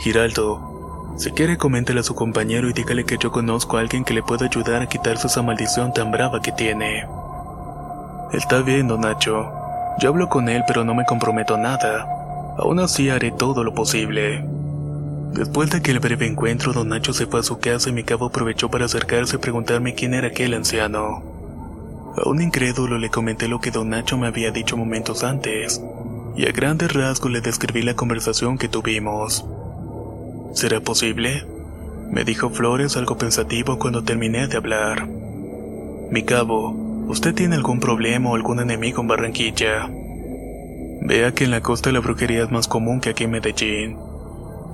Giraldo, 0.00 1.14
si 1.16 1.32
quiere 1.32 1.58
coméntele 1.58 2.00
a 2.00 2.04
su 2.04 2.14
compañero 2.14 2.68
y 2.68 2.72
dígale 2.72 3.04
que 3.04 3.18
yo 3.18 3.32
conozco 3.32 3.76
a 3.76 3.80
alguien 3.80 4.04
que 4.04 4.14
le 4.14 4.22
pueda 4.22 4.46
ayudar 4.46 4.82
a 4.82 4.88
quitarse 4.88 5.26
esa 5.26 5.42
maldición 5.42 5.92
tan 5.92 6.12
brava 6.12 6.40
que 6.40 6.52
tiene. 6.52 7.06
Está 8.32 8.60
bien, 8.60 8.86
don 8.86 9.00
Nacho. 9.00 9.50
Yo 9.98 10.10
hablo 10.10 10.28
con 10.28 10.48
él, 10.48 10.62
pero 10.66 10.84
no 10.84 10.94
me 10.94 11.06
comprometo 11.06 11.56
a 11.56 11.58
nada. 11.58 12.06
Aún 12.58 12.78
así 12.78 13.10
haré 13.10 13.32
todo 13.32 13.64
lo 13.64 13.74
posible. 13.74 14.44
Después 15.32 15.70
de 15.70 15.78
aquel 15.78 16.00
breve 16.00 16.26
encuentro, 16.26 16.72
don 16.72 16.88
Nacho 16.88 17.12
se 17.12 17.26
fue 17.26 17.40
a 17.40 17.42
su 17.42 17.58
casa 17.58 17.90
y 17.90 17.92
mi 17.92 18.02
cabo 18.02 18.26
aprovechó 18.26 18.70
para 18.70 18.86
acercarse 18.86 19.36
y 19.36 19.38
preguntarme 19.38 19.94
quién 19.94 20.14
era 20.14 20.28
aquel 20.28 20.54
anciano. 20.54 21.22
A 22.16 22.28
un 22.28 22.42
incrédulo 22.42 22.98
le 22.98 23.10
comenté 23.10 23.46
lo 23.46 23.60
que 23.60 23.70
don 23.70 23.90
Nacho 23.90 24.18
me 24.18 24.26
había 24.26 24.50
dicho 24.50 24.76
momentos 24.76 25.22
antes, 25.22 25.80
y 26.36 26.46
a 26.46 26.52
grandes 26.52 26.92
rasgos 26.92 27.30
le 27.30 27.40
describí 27.40 27.82
la 27.82 27.94
conversación 27.94 28.58
que 28.58 28.68
tuvimos. 28.68 29.44
¿Será 30.54 30.80
posible? 30.80 31.44
Me 32.10 32.24
dijo 32.24 32.50
Flores 32.50 32.96
algo 32.96 33.18
pensativo 33.18 33.78
cuando 33.78 34.02
terminé 34.02 34.48
de 34.48 34.56
hablar. 34.56 35.06
Mi 36.10 36.22
cabo, 36.22 36.70
¿usted 37.06 37.34
tiene 37.34 37.54
algún 37.54 37.80
problema 37.80 38.30
o 38.30 38.34
algún 38.34 38.60
enemigo 38.60 39.02
en 39.02 39.08
Barranquilla? 39.08 39.90
Vea 41.02 41.32
que 41.32 41.44
en 41.44 41.50
la 41.50 41.60
costa 41.60 41.92
la 41.92 42.00
brujería 42.00 42.42
es 42.42 42.50
más 42.50 42.66
común 42.66 43.00
que 43.00 43.10
aquí 43.10 43.24
en 43.24 43.30
Medellín. 43.30 44.07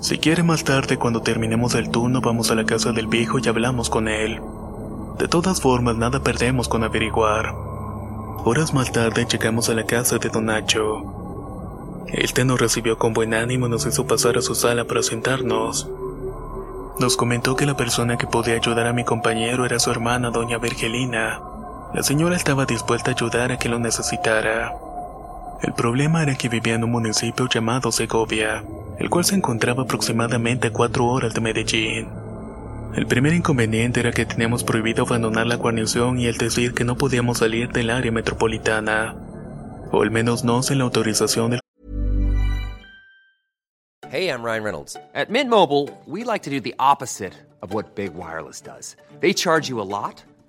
Si 0.00 0.18
quiere 0.18 0.42
más 0.42 0.64
tarde 0.64 0.98
cuando 0.98 1.22
terminemos 1.22 1.74
el 1.74 1.90
turno 1.90 2.20
vamos 2.20 2.50
a 2.50 2.54
la 2.54 2.64
casa 2.64 2.92
del 2.92 3.06
viejo 3.06 3.38
y 3.38 3.48
hablamos 3.48 3.88
con 3.90 4.08
él. 4.08 4.40
De 5.18 5.28
todas 5.28 5.60
formas 5.60 5.96
nada 5.96 6.20
perdemos 6.20 6.68
con 6.68 6.84
averiguar. 6.84 7.54
Horas 8.44 8.74
más 8.74 8.92
tarde 8.92 9.26
llegamos 9.30 9.70
a 9.70 9.74
la 9.74 9.84
casa 9.84 10.18
de 10.18 10.28
Don 10.28 10.46
Nacho. 10.46 12.04
Este 12.08 12.44
nos 12.44 12.60
recibió 12.60 12.98
con 12.98 13.14
buen 13.14 13.32
ánimo 13.32 13.66
y 13.66 13.70
nos 13.70 13.86
hizo 13.86 14.06
pasar 14.06 14.36
a 14.36 14.42
su 14.42 14.54
sala 14.54 14.84
para 14.84 15.02
sentarnos. 15.02 15.88
Nos 17.00 17.16
comentó 17.16 17.56
que 17.56 17.66
la 17.66 17.76
persona 17.76 18.18
que 18.18 18.26
podía 18.26 18.54
ayudar 18.54 18.86
a 18.86 18.92
mi 18.92 19.04
compañero 19.04 19.64
era 19.64 19.78
su 19.78 19.90
hermana, 19.90 20.30
doña 20.30 20.58
Virgelina. 20.58 21.40
La 21.92 22.02
señora 22.02 22.36
estaba 22.36 22.66
dispuesta 22.66 23.10
a 23.10 23.14
ayudar 23.14 23.50
a 23.50 23.56
quien 23.56 23.72
lo 23.72 23.78
necesitara. 23.78 24.74
El 25.62 25.72
problema 25.72 26.22
era 26.22 26.34
que 26.36 26.48
vivía 26.48 26.74
en 26.74 26.84
un 26.84 26.90
municipio 26.90 27.48
llamado 27.48 27.90
Segovia, 27.90 28.62
el 28.98 29.10
cual 29.10 29.24
se 29.24 29.34
encontraba 29.34 29.84
aproximadamente 29.84 30.68
a 30.68 30.72
cuatro 30.72 31.06
horas 31.06 31.34
de 31.34 31.40
Medellín. 31.40 32.08
El 32.94 33.06
primer 33.06 33.32
inconveniente 33.34 34.00
era 34.00 34.12
que 34.12 34.24
teníamos 34.24 34.62
prohibido 34.62 35.04
abandonar 35.04 35.46
la 35.46 35.56
guarnición 35.56 36.20
y 36.20 36.26
el 36.26 36.36
decir 36.36 36.74
que 36.74 36.84
no 36.84 36.96
podíamos 36.96 37.38
salir 37.38 37.70
del 37.70 37.90
área 37.90 38.12
metropolitana, 38.12 39.16
o 39.90 40.02
al 40.02 40.10
menos 40.10 40.44
no 40.44 40.62
sin 40.62 40.78
la 40.78 40.84
autorización 40.84 41.50
del 41.50 41.60
Hey, 44.14 44.28
I'm 44.28 44.44
Ryan 44.44 44.62
Reynolds. 44.62 44.96
At 45.12 45.28
Mint 45.28 45.50
Mobile, 45.50 45.90
we 46.06 46.22
like 46.22 46.44
to 46.44 46.50
do 46.50 46.60
the 46.60 46.76
opposite 46.78 47.34
of 47.62 47.74
what 47.74 47.96
Big 47.96 48.14
Wireless 48.14 48.60
does. 48.60 48.96
They 49.18 49.32
charge 49.32 49.68
you 49.68 49.80
a 49.80 49.82
lot, 49.82 50.22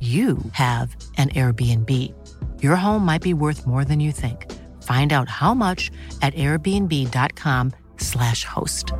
you 0.00 0.38
have 0.52 0.94
an 1.16 1.30
Airbnb. 1.30 2.12
Your 2.60 2.76
home 2.76 3.06
might 3.06 3.22
be 3.22 3.32
worth 3.32 3.66
more 3.66 3.84
than 3.84 4.00
you 4.00 4.12
think. 4.12 4.52
Find 4.82 5.12
out 5.12 5.28
how 5.28 5.54
much 5.54 5.92
at 6.20 6.34
airbnb.com/slash 6.34 8.44
host. 8.44 8.92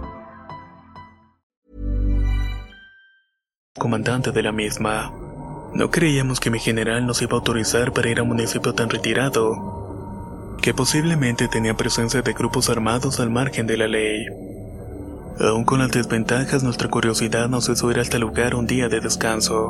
Comandante 3.79 4.33
de 4.33 4.43
la 4.43 4.53
misma. 4.53 5.13
No 5.75 5.91
creíamos 5.91 6.39
que 6.39 6.51
mi 6.51 6.61
general 6.61 7.07
nos 7.07 7.23
iba 7.23 7.33
a 7.33 7.39
autorizar 7.39 7.93
para 7.93 8.09
ir 8.09 8.21
a 8.21 8.23
un 8.23 8.29
municipio 8.29 8.75
tan 8.75 8.89
retirado, 8.89 10.57
que 10.63 10.73
posiblemente 10.73 11.49
tenía 11.49 11.75
presencia 11.75 12.23
de 12.23 12.33
grupos 12.33 12.71
armados 12.71 13.19
al 13.19 13.31
margen 13.31 13.67
de 13.67 13.77
la 13.77 13.89
ley. 13.89 14.25
Aún 15.41 15.65
con 15.65 15.81
las 15.81 15.91
desventajas, 15.91 16.63
nuestra 16.63 16.89
curiosidad 16.89 17.49
nos 17.49 17.69
hizo 17.69 17.91
ir 17.91 17.99
hasta 17.99 18.19
el 18.19 18.23
lugar 18.23 18.55
un 18.55 18.69
día 18.69 18.89
de 18.89 19.01
descanso. 19.01 19.69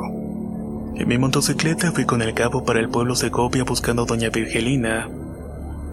En 0.97 1.09
mi 1.09 1.17
motocicleta 1.17 1.91
fui 1.91 2.05
con 2.05 2.21
el 2.21 2.33
cabo 2.33 2.63
para 2.63 2.79
el 2.79 2.87
pueblo 2.87 3.15
Segovia 3.15 3.65
buscando 3.65 4.03
a 4.03 4.05
doña 4.05 4.29
Virgelina. 4.29 5.09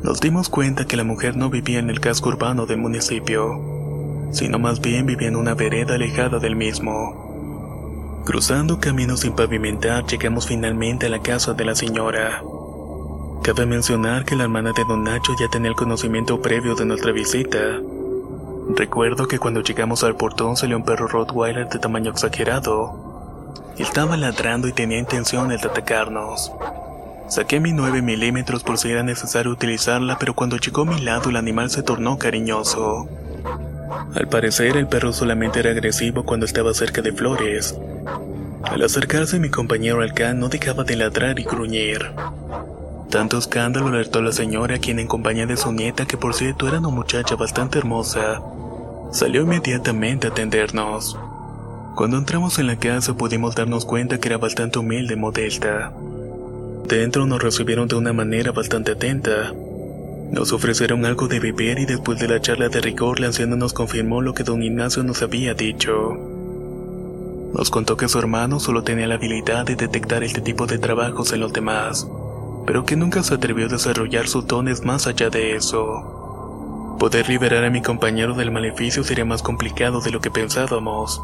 Nos 0.05 0.21
dimos 0.21 0.49
cuenta 0.49 0.87
que 0.87 0.97
la 0.97 1.03
mujer 1.03 1.37
no 1.37 1.51
vivía 1.51 1.81
en 1.81 1.91
el 1.91 1.99
casco 1.99 2.29
urbano 2.29 2.67
del 2.67 2.79
municipio, 2.79 4.29
sino 4.31 4.61
más 4.61 4.81
bien 4.81 5.05
vivía 5.05 5.27
en 5.27 5.35
una 5.35 5.55
vereda 5.55 5.97
alejada 5.97 6.39
del 6.39 6.55
mismo. 6.55 8.23
Cruzando 8.25 8.79
caminos 8.79 9.21
sin 9.21 9.33
pavimentar, 9.33 10.07
llegamos 10.07 10.47
finalmente 10.47 11.07
a 11.07 11.11
la 11.11 11.21
casa 11.21 11.53
de 11.53 11.65
la 11.65 11.75
señora. 11.75 12.41
Cabe 13.43 13.67
mencionar 13.67 14.25
que 14.25 14.37
la 14.37 14.45
hermana 14.45 14.73
de 14.73 14.85
don 14.85 15.03
Nacho 15.03 15.33
ya 15.39 15.49
tenía 15.49 15.71
el 15.71 15.77
conocimiento 15.77 16.41
previo 16.41 16.77
de 16.77 16.85
nuestra 16.85 17.11
visita. 17.11 17.59
Recuerdo 18.77 19.27
que 19.27 19.41
cuando 19.41 19.63
llegamos 19.63 20.05
al 20.05 20.15
portón 20.15 20.57
salió 20.57 20.77
un 20.77 20.85
perro 20.85 21.09
Rottweiler 21.09 21.69
de 21.69 21.81
tamaño 21.81 22.13
exagerado. 22.13 23.12
Estaba 23.79 24.17
ladrando 24.17 24.69
y 24.69 24.73
tenía 24.73 24.99
intenciones 24.99 25.63
de 25.63 25.69
atacarnos. 25.69 26.53
Saqué 27.29 27.61
mi 27.61 27.73
9 27.73 28.03
milímetros 28.03 28.63
por 28.63 28.79
si 28.79 28.91
era 28.91 29.03
necesario 29.03 29.53
utilizarla, 29.53 30.19
pero 30.19 30.35
cuando 30.35 30.59
llegó 30.59 30.83
a 30.83 30.87
mi 30.87 31.01
lado 31.01 31.31
el 31.31 31.37
animal 31.37 31.71
se 31.71 31.83
tornó 31.83 32.19
cariñoso. 32.19 33.09
Al 34.15 34.29
parecer 34.29 34.77
el 34.77 34.87
perro 34.87 35.13
solamente 35.13 35.61
era 35.61 35.71
agresivo 35.71 36.25
cuando 36.25 36.45
estaba 36.45 36.75
cerca 36.75 37.01
de 37.01 37.13
Flores. 37.13 37.75
Al 38.65 38.83
acercarse 38.83 39.39
mi 39.39 39.51
compañero 39.51 40.03
Alcán 40.03 40.39
no 40.39 40.49
dejaba 40.49 40.85
de 40.85 40.97
ladrar 40.97 41.39
y 41.39 41.45
gruñir. 41.45 42.13
Tanto 43.11 43.39
escándalo 43.39 43.89
alertó 43.89 44.21
a 44.21 44.23
la 44.23 44.33
señora, 44.33 44.79
quien 44.79 44.99
en 44.99 45.07
compañía 45.07 45.47
de 45.47 45.57
su 45.57 45.73
nieta, 45.73 46.07
que 46.07 46.17
por 46.17 46.35
cierto 46.35 46.69
era 46.69 46.79
una 46.79 46.89
muchacha 46.89 47.37
bastante 47.37 47.79
hermosa, 47.79 48.41
salió 49.11 49.43
inmediatamente 49.43 50.27
a 50.27 50.31
atendernos. 50.31 51.19
Cuando 51.95 52.17
entramos 52.17 52.59
en 52.59 52.67
la 52.67 52.77
casa 52.77 53.15
pudimos 53.15 53.55
darnos 53.55 53.85
cuenta 53.85 54.19
que 54.19 54.29
era 54.29 54.39
bastante 54.39 54.79
humilde 54.79 55.15
y 55.15 55.17
modesta. 55.19 55.93
Dentro 56.89 57.27
nos 57.27 57.43
recibieron 57.43 57.87
de 57.87 57.97
una 57.97 58.15
manera 58.15 58.51
bastante 58.51 58.93
atenta. 58.93 59.53
Nos 60.31 60.53
ofrecieron 60.53 61.05
algo 61.05 61.29
de 61.29 61.39
beber 61.39 61.79
y 61.79 61.85
después 61.85 62.19
de 62.19 62.29
la 62.29 62.41
charla 62.41 62.71
de 62.71 62.81
rigor 62.81 63.21
la 63.21 63.27
anciana 63.27 63.57
nos 63.57 63.75
confirmó 63.75 64.23
lo 64.23 64.33
que 64.33 64.43
don 64.43 64.63
Ignacio 64.63 65.03
nos 65.03 65.21
había 65.21 65.53
dicho. 65.53 66.17
Nos 67.53 67.69
contó 67.69 67.99
que 67.99 68.09
su 68.09 68.19
hermano 68.19 68.59
solo 68.59 68.83
tenía 68.83 69.07
la 69.07 69.17
habilidad 69.17 69.67
de 69.67 69.77
detectar 69.77 70.25
este 70.25 70.41
tipo 70.41 70.67
de 70.67 70.79
trabajos 70.79 71.35
en 71.35 71.41
los 71.41 71.53
demás, 71.53 72.09
pero 72.67 72.87
que 72.87 72.97
nunca 72.97 73.23
se 73.23 73.35
atrevió 73.35 73.67
a 73.67 73.69
desarrollar 73.69 74.27
sus 74.27 74.47
dones 74.47 74.83
más 74.83 75.07
allá 75.07 75.29
de 75.29 75.55
eso. 75.57 76.97
Poder 76.99 77.29
liberar 77.29 77.65
a 77.65 77.71
mi 77.71 77.83
compañero 77.83 78.33
del 78.33 78.51
maleficio 78.51 79.05
sería 79.05 79.27
más 79.27 79.43
complicado 79.43 80.01
de 80.01 80.11
lo 80.11 80.21
que 80.23 80.31
pensábamos. 80.31 81.21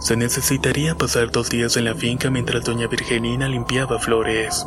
Se 0.00 0.16
necesitaría 0.16 0.96
pasar 0.96 1.30
dos 1.30 1.48
días 1.50 1.76
en 1.76 1.84
la 1.84 1.94
finca 1.94 2.30
mientras 2.30 2.64
doña 2.64 2.88
Virgenina 2.88 3.48
limpiaba 3.48 3.98
flores. 3.98 4.66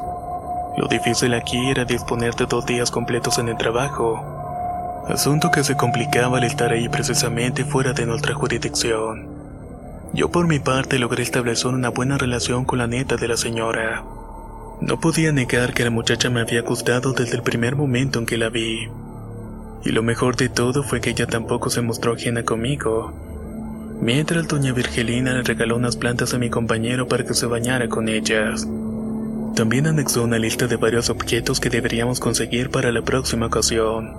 Lo 0.78 0.88
difícil 0.88 1.34
aquí 1.34 1.70
era 1.70 1.86
disponer 1.86 2.36
de 2.36 2.46
dos 2.46 2.66
días 2.66 2.92
completos 2.92 3.38
en 3.38 3.50
el 3.50 3.58
trabajo, 3.58 5.06
asunto 5.08 5.52
que 5.52 5.64
se 5.64 5.76
complicaba 5.76 6.38
al 6.38 6.44
estar 6.44 6.72
ahí 6.72 6.90
precisamente 6.90 7.64
fuera 7.64 7.94
de 7.94 8.06
nuestra 8.06 8.34
jurisdicción. 8.34 9.28
Yo 10.14 10.32
por 10.32 10.48
mi 10.48 10.60
parte 10.60 11.00
logré 11.00 11.24
establecer 11.24 11.68
una 11.68 11.90
buena 11.90 12.18
relación 12.18 12.66
con 12.66 12.80
la 12.80 12.88
nieta 12.88 13.18
de 13.18 13.28
la 13.28 13.38
señora. 13.38 14.04
No 14.82 15.00
podía 15.00 15.32
negar 15.32 15.74
que 15.74 15.84
la 15.84 15.90
muchacha 15.90 16.30
me 16.30 16.42
había 16.42 16.62
gustado 16.62 17.14
desde 17.14 17.36
el 17.36 17.44
primer 17.44 17.76
momento 17.76 18.20
en 18.20 18.26
que 18.26 18.38
la 18.38 18.50
vi. 18.50 18.90
Y 19.84 19.92
lo 19.92 20.04
mejor 20.04 20.36
de 20.36 20.50
todo 20.50 20.84
fue 20.84 21.02
que 21.02 21.12
ella 21.12 21.28
tampoco 21.28 21.70
se 21.70 21.82
mostró 21.82 22.14
ajena 22.14 22.44
conmigo. 22.44 23.14
Mientras 24.02 24.48
doña 24.48 24.74
Virgelina 24.74 25.34
le 25.34 25.44
regaló 25.44 25.78
unas 25.78 25.96
plantas 25.96 26.34
a 26.34 26.38
mi 26.38 26.50
compañero 26.50 27.08
para 27.08 27.26
que 27.26 27.34
se 27.34 27.46
bañara 27.46 27.88
con 27.88 28.10
ellas. 28.10 28.68
También 29.56 29.88
anexó 29.88 30.24
una 30.24 30.38
lista 30.38 30.68
de 30.68 30.76
varios 30.76 31.10
objetos 31.10 31.60
que 31.60 31.70
deberíamos 31.70 32.20
conseguir 32.20 32.70
para 32.70 32.92
la 32.92 33.02
próxima 33.02 33.46
ocasión. 33.46 34.14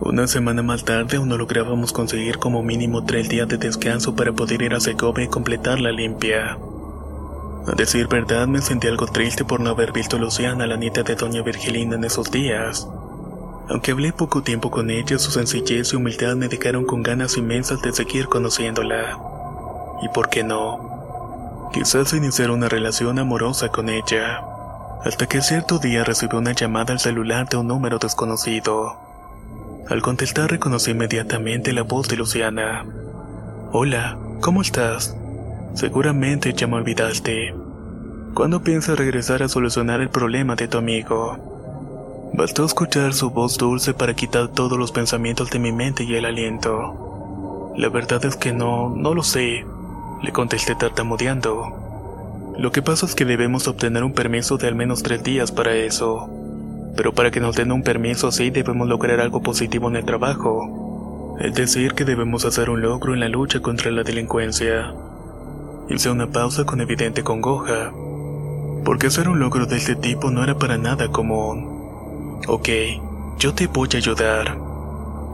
Una 0.00 0.26
semana 0.26 0.62
más 0.62 0.84
tarde 0.84 1.18
aún 1.18 1.28
no 1.28 1.36
lográbamos 1.36 1.92
conseguir 1.92 2.38
como 2.38 2.62
mínimo 2.62 3.04
tres 3.04 3.28
días 3.28 3.46
de 3.46 3.58
descanso 3.58 4.16
para 4.16 4.32
poder 4.32 4.62
ir 4.62 4.74
a 4.74 4.80
Segovia 4.80 5.26
y 5.26 5.28
completar 5.28 5.80
la 5.80 5.92
limpia. 5.92 6.58
A 7.66 7.72
decir 7.76 8.08
verdad, 8.08 8.46
me 8.46 8.60
sentí 8.60 8.88
algo 8.88 9.06
triste 9.06 9.44
por 9.44 9.60
no 9.60 9.70
haber 9.70 9.92
visto 9.92 10.16
a 10.16 10.18
Luciana, 10.18 10.66
la 10.66 10.76
nieta 10.76 11.02
de 11.02 11.14
doña 11.14 11.42
Virgelina, 11.42 11.96
en 11.96 12.04
esos 12.04 12.30
días. 12.30 12.88
Aunque 13.68 13.92
hablé 13.92 14.12
poco 14.12 14.42
tiempo 14.42 14.70
con 14.70 14.90
ella, 14.90 15.18
su 15.18 15.30
sencillez 15.30 15.92
y 15.92 15.96
humildad 15.96 16.36
me 16.36 16.48
dejaron 16.48 16.84
con 16.84 17.02
ganas 17.02 17.38
inmensas 17.38 17.80
de 17.80 17.92
seguir 17.92 18.26
conociéndola. 18.26 19.18
¿Y 20.02 20.08
por 20.08 20.28
qué 20.28 20.44
no? 20.44 21.70
Quizás 21.72 22.12
iniciar 22.12 22.50
una 22.50 22.68
relación 22.68 23.18
amorosa 23.18 23.68
con 23.68 23.88
ella. 23.88 24.42
Hasta 25.02 25.26
que 25.26 25.40
cierto 25.40 25.78
día 25.78 26.04
recibí 26.04 26.36
una 26.36 26.52
llamada 26.52 26.92
al 26.92 27.00
celular 27.00 27.48
de 27.48 27.56
un 27.56 27.66
número 27.66 27.98
desconocido. 27.98 28.96
Al 29.88 30.02
contestar 30.02 30.50
reconocí 30.50 30.90
inmediatamente 30.90 31.72
la 31.72 31.82
voz 31.82 32.08
de 32.08 32.16
Luciana. 32.16 32.84
Hola, 33.72 34.18
¿cómo 34.40 34.60
estás? 34.60 35.16
Seguramente 35.74 36.52
ya 36.52 36.66
me 36.66 36.76
olvidaste. 36.76 37.54
¿Cuándo 38.34 38.62
piensas 38.62 38.98
regresar 38.98 39.42
a 39.42 39.48
solucionar 39.48 40.00
el 40.00 40.10
problema 40.10 40.54
de 40.54 40.68
tu 40.68 40.78
amigo? 40.78 41.53
Bastó 42.36 42.64
escuchar 42.64 43.14
su 43.14 43.30
voz 43.30 43.58
dulce 43.58 43.94
para 43.94 44.14
quitar 44.14 44.48
todos 44.48 44.76
los 44.76 44.90
pensamientos 44.90 45.50
de 45.50 45.60
mi 45.60 45.70
mente 45.70 46.02
y 46.02 46.16
el 46.16 46.24
aliento. 46.24 47.72
La 47.76 47.88
verdad 47.90 48.24
es 48.24 48.34
que 48.34 48.52
no, 48.52 48.90
no 48.90 49.14
lo 49.14 49.22
sé, 49.22 49.64
le 50.20 50.32
contesté 50.32 50.74
tartamudeando. 50.74 52.52
Lo 52.58 52.72
que 52.72 52.82
pasa 52.82 53.06
es 53.06 53.14
que 53.14 53.24
debemos 53.24 53.68
obtener 53.68 54.02
un 54.02 54.14
permiso 54.14 54.58
de 54.58 54.66
al 54.66 54.74
menos 54.74 55.04
tres 55.04 55.22
días 55.22 55.52
para 55.52 55.76
eso. 55.76 56.28
Pero 56.96 57.12
para 57.14 57.30
que 57.30 57.38
nos 57.38 57.54
den 57.54 57.70
un 57.70 57.84
permiso 57.84 58.26
así 58.26 58.50
debemos 58.50 58.88
lograr 58.88 59.20
algo 59.20 59.40
positivo 59.40 59.88
en 59.88 59.94
el 59.94 60.04
trabajo. 60.04 61.36
Es 61.38 61.54
decir, 61.54 61.94
que 61.94 62.04
debemos 62.04 62.44
hacer 62.44 62.68
un 62.68 62.80
logro 62.82 63.14
en 63.14 63.20
la 63.20 63.28
lucha 63.28 63.60
contra 63.60 63.92
la 63.92 64.02
delincuencia. 64.02 64.92
Hice 65.88 66.10
una 66.10 66.26
pausa 66.26 66.64
con 66.64 66.80
evidente 66.80 67.22
congoja, 67.22 67.92
porque 68.84 69.06
hacer 69.06 69.28
un 69.28 69.38
logro 69.38 69.66
de 69.66 69.76
este 69.76 69.94
tipo 69.94 70.32
no 70.32 70.42
era 70.42 70.58
para 70.58 70.78
nada 70.78 71.06
común. 71.12 71.73
Ok, 72.46 72.68
yo 73.38 73.54
te 73.54 73.66
voy 73.66 73.88
a 73.94 73.96
ayudar. 73.96 74.56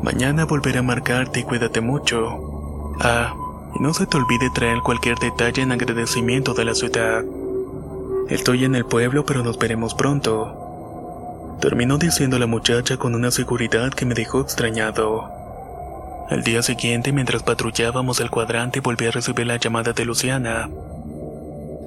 Mañana 0.02 0.46
volveré 0.46 0.78
a 0.78 0.82
marcarte 0.82 1.40
y 1.40 1.42
cuídate 1.42 1.80
mucho. 1.80 2.94
Ah, 3.00 3.34
y 3.74 3.82
no 3.82 3.92
se 3.92 4.06
te 4.06 4.16
olvide 4.16 4.50
traer 4.54 4.78
cualquier 4.80 5.18
detalle 5.18 5.62
en 5.62 5.72
agradecimiento 5.72 6.54
de 6.54 6.64
la 6.64 6.74
ciudad. 6.74 7.24
Estoy 8.28 8.64
en 8.64 8.76
el 8.76 8.84
pueblo, 8.84 9.26
pero 9.26 9.42
nos 9.42 9.58
veremos 9.58 9.94
pronto. 9.94 11.58
Terminó 11.60 11.98
diciendo 11.98 12.38
la 12.38 12.46
muchacha 12.46 12.96
con 12.96 13.14
una 13.14 13.30
seguridad 13.30 13.92
que 13.92 14.06
me 14.06 14.14
dejó 14.14 14.40
extrañado. 14.40 15.28
Al 16.30 16.44
día 16.44 16.62
siguiente, 16.62 17.12
mientras 17.12 17.42
patrullábamos 17.42 18.20
el 18.20 18.30
cuadrante, 18.30 18.80
volví 18.80 19.06
a 19.06 19.10
recibir 19.10 19.48
la 19.48 19.56
llamada 19.56 19.92
de 19.92 20.04
Luciana. 20.04 20.70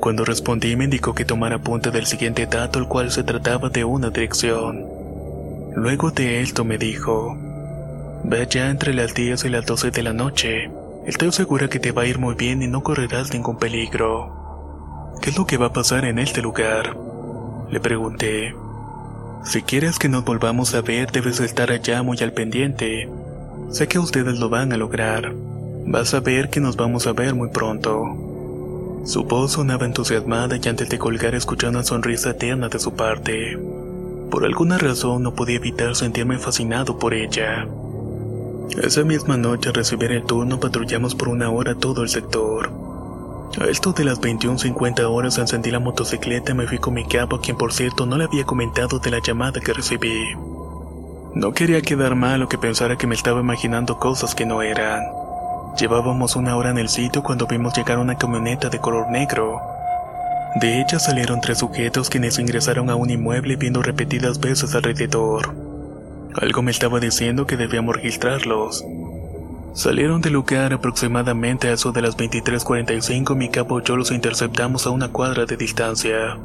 Cuando 0.02 0.26
respondí, 0.26 0.76
me 0.76 0.84
indicó 0.84 1.16
que 1.16 1.24
tomara 1.24 1.60
punta 1.60 1.90
del 1.90 2.06
siguiente 2.06 2.46
dato, 2.46 2.78
el 2.78 2.88
cual 2.90 3.10
se 3.10 3.24
trataba 3.24 3.70
de 3.70 3.86
una 3.86 4.10
dirección. 4.10 4.93
Luego 5.76 6.12
de 6.12 6.42
esto 6.42 6.64
me 6.64 6.78
dijo, 6.78 7.36
ve 8.24 8.48
ya 8.50 8.70
entre 8.70 8.94
las 8.94 9.16
10 9.16 9.46
y 9.46 9.50
las 9.50 9.66
12 9.66 9.90
de 9.90 10.04
la 10.04 10.14
noche. 10.14 10.70
Estoy 11.08 11.32
segura 11.32 11.68
que 11.68 11.80
te 11.80 11.92
va 11.92 12.04
a 12.04 12.06
ir 12.06 12.20
muy 12.20 12.36
bien 12.36 12.62
y 12.62 12.68
no 12.68 12.84
correrás 12.84 13.34
ningún 13.34 13.58
peligro. 13.58 15.14
¿Qué 15.22 15.32
es 15.32 15.38
lo 15.38 15.46
que 15.48 15.58
va 15.58 15.68
a 15.68 15.74
pasar 15.74 16.06
en 16.06 16.20
este 16.20 16.42
lugar? 16.42 16.96
Le 17.72 17.80
pregunté. 17.80 18.56
Si 19.44 19.64
quieres 19.64 19.98
que 19.98 20.10
nos 20.10 20.24
volvamos 20.24 20.76
a 20.76 20.82
ver, 20.82 21.12
debes 21.12 21.40
estar 21.40 21.72
allá 21.72 22.04
muy 22.04 22.18
al 22.20 22.34
pendiente. 22.34 23.10
Sé 23.72 23.88
que 23.88 24.00
ustedes 24.00 24.38
lo 24.38 24.50
van 24.50 24.72
a 24.74 24.78
lograr. 24.78 25.34
Vas 25.86 26.14
a 26.14 26.20
ver 26.20 26.50
que 26.50 26.60
nos 26.60 26.78
vamos 26.78 27.08
a 27.08 27.14
ver 27.14 27.34
muy 27.34 27.50
pronto. 27.50 28.06
Su 29.06 29.24
voz 29.24 29.54
sonaba 29.54 29.86
entusiasmada 29.86 30.56
y 30.56 30.70
antes 30.70 30.88
de 30.88 31.00
colgar 31.00 31.34
escuché 31.36 31.68
una 31.68 31.84
sonrisa 31.84 32.30
eterna 32.30 32.70
de 32.70 32.80
su 32.80 32.94
parte. 32.94 33.58
Por 34.34 34.46
alguna 34.46 34.80
razón 34.80 35.22
no 35.22 35.36
podía 35.36 35.58
evitar 35.58 35.96
sentirme 35.96 36.40
fascinado 36.40 36.98
por 36.98 37.14
ella. 37.14 37.68
Esa 38.82 39.04
misma 39.04 39.38
noche 39.38 39.70
al 39.70 39.76
recibir 39.76 40.12
el 40.12 40.24
turno 40.24 40.60
patrullamos 40.60 41.14
por 41.14 41.28
una 41.28 41.52
hora 41.52 41.76
todo 41.76 42.02
el 42.02 42.10
sector. 42.10 42.72
A 43.62 43.66
esto 43.66 43.94
de 43.94 44.06
las 44.06 44.20
21.50 44.20 45.04
horas 45.04 45.38
encendí 45.38 45.70
la 45.70 45.80
motocicleta 45.80 46.52
y 46.52 46.56
me 46.56 46.66
fui 46.66 46.80
con 46.80 46.96
mi 46.96 47.06
capo, 47.06 47.42
quien 47.42 47.58
por 47.58 47.74
cierto 47.74 48.08
no 48.08 48.18
le 48.18 48.24
había 48.24 48.44
comentado 48.44 48.98
de 48.98 49.12
la 49.12 49.20
llamada 49.20 49.62
que 49.62 49.72
recibí. 49.72 50.36
No 51.36 51.54
quería 51.54 51.84
quedar 51.84 52.16
mal 52.16 52.42
o 52.42 52.50
que 52.50 52.58
pensara 52.58 52.98
que 52.98 53.06
me 53.06 53.14
estaba 53.14 53.40
imaginando 53.40 54.00
cosas 54.00 54.34
que 54.34 54.48
no 54.48 54.64
eran. 54.64 55.04
Llevábamos 55.78 56.36
una 56.36 56.58
hora 56.58 56.72
en 56.72 56.80
el 56.80 56.90
sitio 56.90 57.22
cuando 57.22 57.46
vimos 57.46 57.78
llegar 57.78 58.00
una 58.00 58.18
camioneta 58.18 58.70
de 58.70 58.80
color 58.80 59.12
negro. 59.12 59.73
De 60.56 60.82
ella 60.82 61.00
salieron 61.00 61.42
tres 61.42 61.58
sujetos 61.60 62.10
quienes 62.10 62.38
ingresaron 62.38 62.90
a 62.90 62.96
un 62.96 63.10
inmueble 63.10 63.56
viendo 63.56 63.82
repetidas 63.82 64.40
veces 64.40 64.76
alrededor. 64.76 65.56
Algo 66.36 66.62
me 66.62 66.72
estaba 66.72 67.00
diciendo 67.00 67.48
que 67.48 67.58
debíamos 67.58 67.96
registrarlos. 67.96 68.84
Salieron 69.74 70.22
del 70.22 70.34
lugar 70.34 70.72
aproximadamente 70.72 71.68
a 71.68 71.74
eso 71.74 71.92
de 71.92 72.04
las 72.04 72.16
23.45 72.16 73.36
mi 73.36 73.50
capo 73.50 73.80
y 73.80 73.84
yo 73.84 73.98
los 73.98 74.12
interceptamos 74.12 74.86
a 74.86 74.92
una 74.92 75.08
cuadra 75.08 75.46
de 75.46 75.58
distancia. 75.58 76.38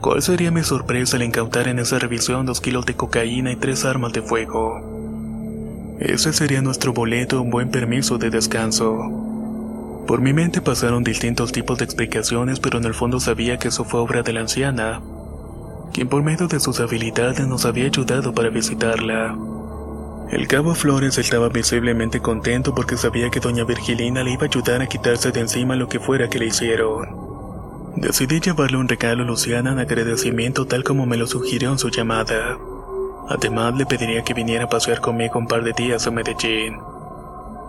¿Cuál 0.00 0.22
sería 0.22 0.50
mi 0.50 0.64
sorpresa 0.64 1.16
al 1.16 1.22
incautar 1.22 1.68
en 1.68 1.78
esa 1.78 2.00
revisión 2.00 2.46
dos 2.46 2.60
kilos 2.60 2.86
de 2.86 2.94
cocaína 2.94 3.52
y 3.52 3.56
tres 3.56 3.84
armas 3.84 4.12
de 4.12 4.22
fuego? 4.22 5.96
Ese 6.00 6.32
sería 6.32 6.62
nuestro 6.62 6.92
boleto, 6.92 7.40
un 7.40 7.50
buen 7.50 7.70
permiso 7.70 8.18
de 8.18 8.30
descanso. 8.30 9.29
Por 10.06 10.20
mi 10.20 10.32
mente 10.32 10.60
pasaron 10.60 11.04
distintos 11.04 11.52
tipos 11.52 11.78
de 11.78 11.84
explicaciones, 11.84 12.60
pero 12.60 12.78
en 12.78 12.84
el 12.84 12.94
fondo 12.94 13.20
sabía 13.20 13.58
que 13.58 13.68
eso 13.68 13.84
fue 13.84 14.00
obra 14.00 14.22
de 14.22 14.32
la 14.32 14.40
anciana, 14.40 15.00
quien 15.92 16.08
por 16.08 16.22
medio 16.22 16.48
de 16.48 16.60
sus 16.60 16.80
habilidades 16.80 17.46
nos 17.46 17.64
había 17.64 17.86
ayudado 17.86 18.34
para 18.34 18.50
visitarla. 18.50 19.36
El 20.30 20.46
cabo 20.46 20.74
Flores 20.74 21.18
estaba 21.18 21.48
visiblemente 21.48 22.20
contento 22.20 22.72
porque 22.72 22.96
sabía 22.96 23.30
que 23.30 23.40
doña 23.40 23.64
Virgilina 23.64 24.22
le 24.22 24.32
iba 24.32 24.42
a 24.42 24.46
ayudar 24.46 24.80
a 24.80 24.86
quitarse 24.86 25.32
de 25.32 25.40
encima 25.40 25.74
lo 25.74 25.88
que 25.88 25.98
fuera 25.98 26.28
que 26.28 26.38
le 26.38 26.46
hicieron. 26.46 27.30
Decidí 27.96 28.38
llevarle 28.38 28.76
un 28.76 28.88
regalo 28.88 29.24
a 29.24 29.26
Luciana 29.26 29.72
en 29.72 29.80
agradecimiento 29.80 30.66
tal 30.66 30.84
como 30.84 31.04
me 31.04 31.16
lo 31.16 31.26
sugirió 31.26 31.72
en 31.72 31.78
su 31.78 31.88
llamada. 31.88 32.56
Además 33.28 33.74
le 33.74 33.86
pediría 33.86 34.22
que 34.22 34.34
viniera 34.34 34.64
a 34.64 34.68
pasear 34.68 35.00
conmigo 35.00 35.38
un 35.38 35.48
par 35.48 35.64
de 35.64 35.72
días 35.72 36.06
a 36.06 36.12
Medellín. 36.12 36.78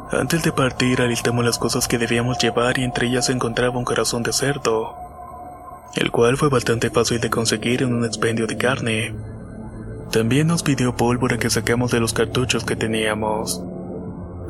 Antes 0.10 0.44
de 0.44 0.52
partir 0.52 1.02
alistamos 1.02 1.46
las 1.46 1.58
cosas 1.58 1.88
que 1.88 1.98
debíamos 1.98 2.38
llevar 2.40 2.80
y 2.80 2.84
entre 2.84 3.08
ellas 3.08 3.28
se 3.28 3.32
encontraba 3.32 3.78
un 3.78 3.86
corazón 3.86 4.24
de 4.24 4.34
cerdo, 4.34 4.96
el 5.96 6.12
cual 6.12 6.38
fue 6.38 6.50
bastante 6.50 6.90
fácil 6.90 7.20
de 7.22 7.30
conseguir 7.30 7.84
en 7.84 7.94
un 7.94 8.06
expendio 8.06 8.48
de 8.48 8.58
carne. 8.58 9.16
También 10.12 10.48
nos 10.48 10.64
pidió 10.64 10.96
pólvora 10.96 11.38
que 11.38 11.50
sacamos 11.50 11.92
de 11.92 12.00
los 12.00 12.14
cartuchos 12.14 12.66
que 12.66 12.76
teníamos, 12.76 13.62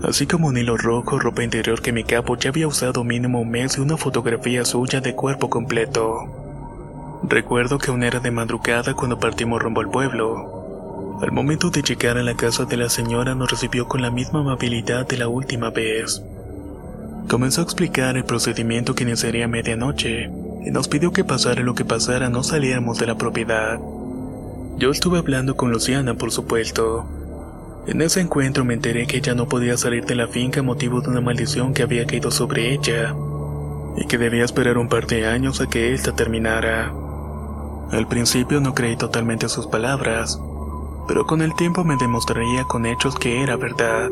así 0.03 0.25
como 0.25 0.47
un 0.47 0.57
hilo 0.57 0.77
rojo, 0.77 1.19
ropa 1.19 1.43
interior 1.43 1.81
que 1.81 1.91
mi 1.91 2.03
capo 2.03 2.35
ya 2.37 2.49
había 2.49 2.67
usado 2.67 3.03
mínimo 3.03 3.41
un 3.41 3.51
mes 3.51 3.77
y 3.77 3.81
una 3.81 3.97
fotografía 3.97 4.65
suya 4.65 5.01
de 5.01 5.13
cuerpo 5.13 5.49
completo. 5.49 7.21
Recuerdo 7.23 7.77
que 7.77 7.91
aún 7.91 8.01
era 8.01 8.19
de 8.19 8.31
madrugada 8.31 8.95
cuando 8.95 9.19
partimos 9.19 9.61
rumbo 9.61 9.81
al 9.81 9.91
pueblo. 9.91 10.60
Al 11.21 11.31
momento 11.31 11.69
de 11.69 11.83
llegar 11.83 12.17
a 12.17 12.23
la 12.23 12.33
casa 12.33 12.65
de 12.65 12.77
la 12.77 12.89
señora 12.89 13.35
nos 13.35 13.51
recibió 13.51 13.87
con 13.87 14.01
la 14.01 14.09
misma 14.09 14.39
amabilidad 14.39 15.07
de 15.07 15.17
la 15.17 15.27
última 15.27 15.69
vez. 15.69 16.23
Comenzó 17.29 17.61
a 17.61 17.63
explicar 17.63 18.17
el 18.17 18.25
procedimiento 18.25 18.95
que 18.95 19.03
iniciaría 19.03 19.45
a 19.45 19.47
medianoche 19.47 20.31
y 20.65 20.71
nos 20.71 20.87
pidió 20.87 21.11
que 21.11 21.23
pasara 21.23 21.61
lo 21.61 21.75
que 21.75 21.85
pasara 21.85 22.29
no 22.29 22.41
saliéramos 22.41 22.97
de 22.97 23.05
la 23.05 23.19
propiedad. 23.19 23.79
Yo 24.77 24.89
estuve 24.89 25.19
hablando 25.19 25.55
con 25.55 25.71
Luciana, 25.71 26.15
por 26.15 26.31
supuesto. 26.31 27.05
En 27.85 28.01
ese 28.01 28.19
encuentro 28.19 28.65
me 28.65 28.73
enteré 28.73 29.05
que 29.05 29.17
ella 29.17 29.35
no 29.35 29.47
podía 29.47 29.77
salir 29.77 30.05
de 30.05 30.15
la 30.15 30.27
finca 30.27 30.61
a 30.61 30.63
motivo 30.63 31.01
de 31.01 31.09
una 31.09 31.21
maldición 31.21 31.75
que 31.75 31.83
había 31.83 32.07
caído 32.07 32.31
sobre 32.31 32.73
ella 32.73 33.13
y 33.95 34.07
que 34.07 34.17
debía 34.17 34.43
esperar 34.43 34.79
un 34.79 34.89
par 34.89 35.05
de 35.05 35.27
años 35.27 35.61
a 35.61 35.67
que 35.67 35.93
ésta 35.93 36.15
terminara. 36.15 36.91
Al 37.91 38.07
principio 38.07 38.59
no 38.59 38.73
creí 38.73 38.95
totalmente 38.95 39.49
sus 39.49 39.67
palabras, 39.67 40.39
pero 41.07 41.25
con 41.25 41.41
el 41.41 41.55
tiempo 41.55 41.83
me 41.83 41.97
demostraría 41.97 42.63
con 42.65 42.85
hechos 42.85 43.15
que 43.15 43.41
era 43.41 43.55
verdad. 43.55 44.09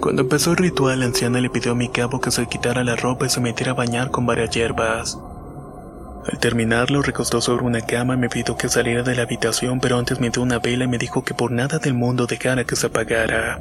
Cuando 0.00 0.22
empezó 0.22 0.52
el 0.52 0.56
ritual, 0.56 1.00
la 1.00 1.06
anciana 1.06 1.40
le 1.40 1.50
pidió 1.50 1.72
a 1.72 1.74
mi 1.74 1.90
cabo 1.90 2.20
que 2.20 2.30
se 2.30 2.46
quitara 2.46 2.84
la 2.84 2.96
ropa 2.96 3.26
y 3.26 3.30
se 3.30 3.40
metiera 3.40 3.72
a 3.72 3.74
bañar 3.74 4.10
con 4.10 4.24
varias 4.24 4.50
hierbas. 4.50 5.18
Al 6.30 6.38
terminar 6.38 6.90
lo 6.90 7.02
recostó 7.02 7.40
sobre 7.40 7.64
una 7.64 7.80
cama 7.82 8.14
y 8.14 8.18
me 8.18 8.28
pidió 8.28 8.56
que 8.56 8.68
saliera 8.68 9.02
de 9.02 9.14
la 9.14 9.22
habitación, 9.22 9.80
pero 9.80 9.98
antes 9.98 10.20
me 10.20 10.30
dio 10.30 10.42
una 10.42 10.58
vela 10.58 10.84
y 10.84 10.88
me 10.88 10.98
dijo 10.98 11.22
que 11.22 11.34
por 11.34 11.50
nada 11.50 11.78
del 11.78 11.94
mundo 11.94 12.26
dejara 12.26 12.64
que 12.64 12.76
se 12.76 12.86
apagara. 12.86 13.60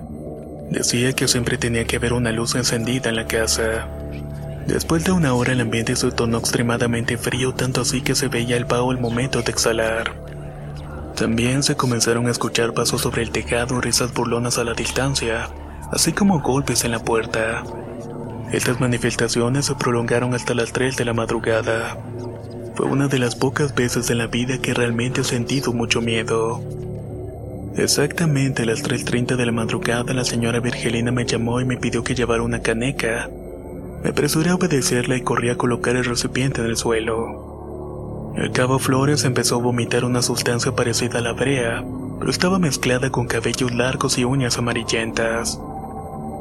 Decía 0.69 1.13
que 1.13 1.27
siempre 1.27 1.57
tenía 1.57 1.85
que 1.85 1.95
haber 1.95 2.13
una 2.13 2.31
luz 2.31 2.55
encendida 2.55 3.09
en 3.09 3.15
la 3.15 3.27
casa. 3.27 3.87
Después 4.67 5.03
de 5.03 5.11
una 5.11 5.33
hora 5.33 5.53
el 5.53 5.61
ambiente 5.61 5.95
se 5.95 6.11
tornó 6.11 6.37
extremadamente 6.37 7.17
frío, 7.17 7.53
tanto 7.53 7.81
así 7.81 8.01
que 8.01 8.13
se 8.13 8.27
veía 8.27 8.55
el 8.55 8.65
vaho 8.65 8.91
al 8.91 8.99
momento 8.99 9.41
de 9.41 9.51
exhalar. 9.51 10.28
También 11.19 11.63
se 11.63 11.75
comenzaron 11.75 12.27
a 12.27 12.31
escuchar 12.31 12.73
pasos 12.73 13.01
sobre 13.01 13.23
el 13.23 13.31
tejado 13.31 13.77
y 13.77 13.81
risas 13.81 14.13
burlonas 14.13 14.57
a 14.57 14.63
la 14.63 14.73
distancia, 14.73 15.49
así 15.91 16.13
como 16.13 16.39
golpes 16.39 16.85
en 16.85 16.91
la 16.91 16.99
puerta. 16.99 17.65
Estas 18.53 18.79
manifestaciones 18.79 19.65
se 19.65 19.75
prolongaron 19.75 20.33
hasta 20.33 20.53
las 20.53 20.71
3 20.71 20.95
de 20.95 21.03
la 21.03 21.13
madrugada. 21.13 21.97
Fue 22.73 22.85
una 22.85 23.09
de 23.09 23.19
las 23.19 23.35
pocas 23.35 23.75
veces 23.75 24.09
en 24.09 24.17
la 24.17 24.27
vida 24.27 24.59
que 24.59 24.73
realmente 24.73 25.19
he 25.19 25.23
sentido 25.25 25.73
mucho 25.73 25.99
miedo. 25.99 26.63
Exactamente 27.75 28.63
a 28.63 28.67
las 28.67 28.81
3.30 28.81 29.35
de 29.35 29.45
la 29.45 29.51
madrugada 29.51 30.13
la 30.13 30.23
señora 30.23 30.61
Virgelina 30.61 31.11
me 31.11 31.25
llamó 31.25 31.59
y 31.59 31.65
me 31.65 31.75
pidió 31.75 32.01
que 32.01 32.15
llevara 32.15 32.43
una 32.43 32.61
caneca. 32.61 33.29
Me 34.05 34.11
apresuré 34.11 34.51
a 34.51 34.55
obedecerla 34.55 35.17
y 35.17 35.21
corrí 35.21 35.49
a 35.49 35.57
colocar 35.57 35.97
el 35.97 36.05
recipiente 36.05 36.61
en 36.61 36.67
el 36.67 36.77
suelo. 36.77 37.48
El 38.35 38.51
cabo 38.51 38.79
Flores 38.79 39.25
empezó 39.25 39.55
a 39.55 39.61
vomitar 39.61 40.05
una 40.05 40.21
sustancia 40.21 40.73
parecida 40.75 41.19
a 41.19 41.21
la 41.21 41.33
brea, 41.33 41.83
pero 42.19 42.31
estaba 42.31 42.59
mezclada 42.59 43.09
con 43.09 43.27
cabellos 43.27 43.73
largos 43.73 44.17
y 44.17 44.23
uñas 44.23 44.57
amarillentas. 44.57 45.59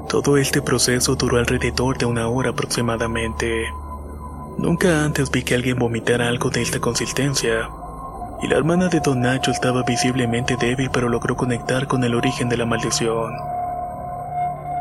Todo 0.09 0.37
este 0.37 0.63
proceso 0.63 1.17
duró 1.17 1.39
alrededor 1.39 1.99
de 1.99 2.07
una 2.07 2.29
hora 2.29 2.51
aproximadamente. 2.51 3.67
Nunca 4.59 5.05
antes 5.05 5.31
vi 5.31 5.43
que 5.43 5.55
alguien 5.55 5.79
vomitara 5.79 6.29
algo 6.29 6.51
de 6.51 6.63
esta 6.63 6.81
consistencia, 6.81 7.69
y 8.43 8.49
la 8.49 8.57
hermana 8.57 8.89
de 8.89 9.01
Don 9.01 9.21
Nacho 9.21 9.51
estaba 9.51 9.83
visiblemente 9.83 10.57
débil 10.57 10.91
pero 10.93 11.09
logró 11.09 11.37
conectar 11.37 11.87
con 11.87 12.05
el 12.05 12.15
origen 12.15 12.49
de 12.49 12.57
la 12.57 12.67
maldición. 12.67 13.33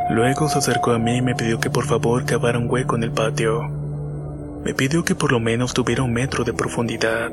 Luego 0.09 0.47
se 0.49 0.59
acercó 0.59 0.91
a 0.91 0.99
mí 0.99 1.17
y 1.17 1.21
me 1.21 1.35
pidió 1.35 1.59
que 1.59 1.69
por 1.69 1.85
favor 1.85 2.25
cavara 2.25 2.59
un 2.59 2.69
hueco 2.69 2.95
en 2.95 3.03
el 3.03 3.11
patio. 3.11 3.86
Me 4.67 4.73
pidió 4.73 5.05
que 5.05 5.15
por 5.15 5.31
lo 5.31 5.39
menos 5.39 5.73
tuviera 5.73 6.03
un 6.03 6.11
metro 6.11 6.43
de 6.43 6.51
profundidad. 6.51 7.31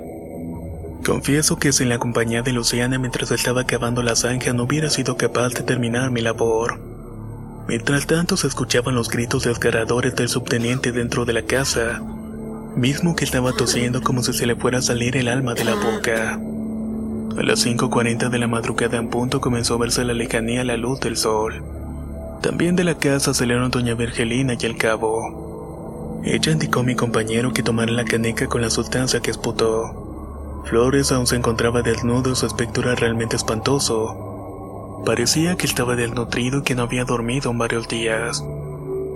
Confieso 1.04 1.58
que 1.58 1.72
sin 1.72 1.88
la 1.88 1.98
compañía 1.98 2.42
de 2.42 2.52
Luciana 2.52 2.96
mientras 2.96 3.32
estaba 3.32 3.64
cavando 3.64 4.04
la 4.04 4.14
zanja 4.14 4.52
no 4.52 4.62
hubiera 4.62 4.88
sido 4.88 5.16
capaz 5.16 5.48
de 5.48 5.64
terminar 5.64 6.12
mi 6.12 6.20
labor. 6.20 6.78
Mientras 7.66 8.06
tanto 8.06 8.36
se 8.36 8.46
escuchaban 8.46 8.94
los 8.94 9.10
gritos 9.10 9.42
desgarradores 9.42 10.14
del 10.14 10.28
subteniente 10.28 10.92
dentro 10.92 11.24
de 11.24 11.32
la 11.32 11.42
casa, 11.42 12.00
mismo 12.76 13.16
que 13.16 13.24
estaba 13.24 13.50
tosiendo 13.50 14.00
como 14.00 14.22
si 14.22 14.32
se 14.32 14.46
le 14.46 14.54
fuera 14.54 14.78
a 14.78 14.82
salir 14.82 15.16
el 15.16 15.26
alma 15.26 15.54
de 15.54 15.64
la 15.64 15.74
boca. 15.74 16.34
A 16.34 17.42
las 17.42 17.66
5.40 17.66 18.28
de 18.28 18.38
la 18.38 18.46
madrugada 18.46 18.96
en 18.96 19.08
punto 19.08 19.40
comenzó 19.40 19.74
a 19.74 19.78
verse 19.78 20.04
la 20.04 20.14
lejanía 20.14 20.62
la 20.62 20.76
luz 20.76 21.00
del 21.00 21.16
sol. 21.16 21.64
También 22.42 22.76
de 22.76 22.84
la 22.84 22.94
casa 22.94 23.34
salieron 23.34 23.72
doña 23.72 23.96
Virgelina 23.96 24.54
y 24.56 24.66
el 24.66 24.76
cabo. 24.76 25.43
Ella 26.24 26.52
indicó 26.52 26.80
a 26.80 26.84
mi 26.84 26.94
compañero 26.94 27.52
que 27.52 27.62
tomara 27.62 27.92
la 27.92 28.06
caneca 28.06 28.46
con 28.46 28.62
la 28.62 28.70
sustancia 28.70 29.20
que 29.20 29.30
esputó. 29.30 30.62
Flores 30.64 31.12
aún 31.12 31.26
se 31.26 31.36
encontraba 31.36 31.82
desnudo 31.82 32.32
y 32.32 32.34
su 32.34 32.46
aspecto 32.46 32.80
era 32.80 32.94
realmente 32.94 33.36
espantoso. 33.36 35.02
Parecía 35.04 35.56
que 35.56 35.66
estaba 35.66 35.96
desnutrido 35.96 36.60
y 36.60 36.62
que 36.62 36.74
no 36.74 36.84
había 36.84 37.04
dormido 37.04 37.50
en 37.50 37.58
varios 37.58 37.88
días. 37.88 38.42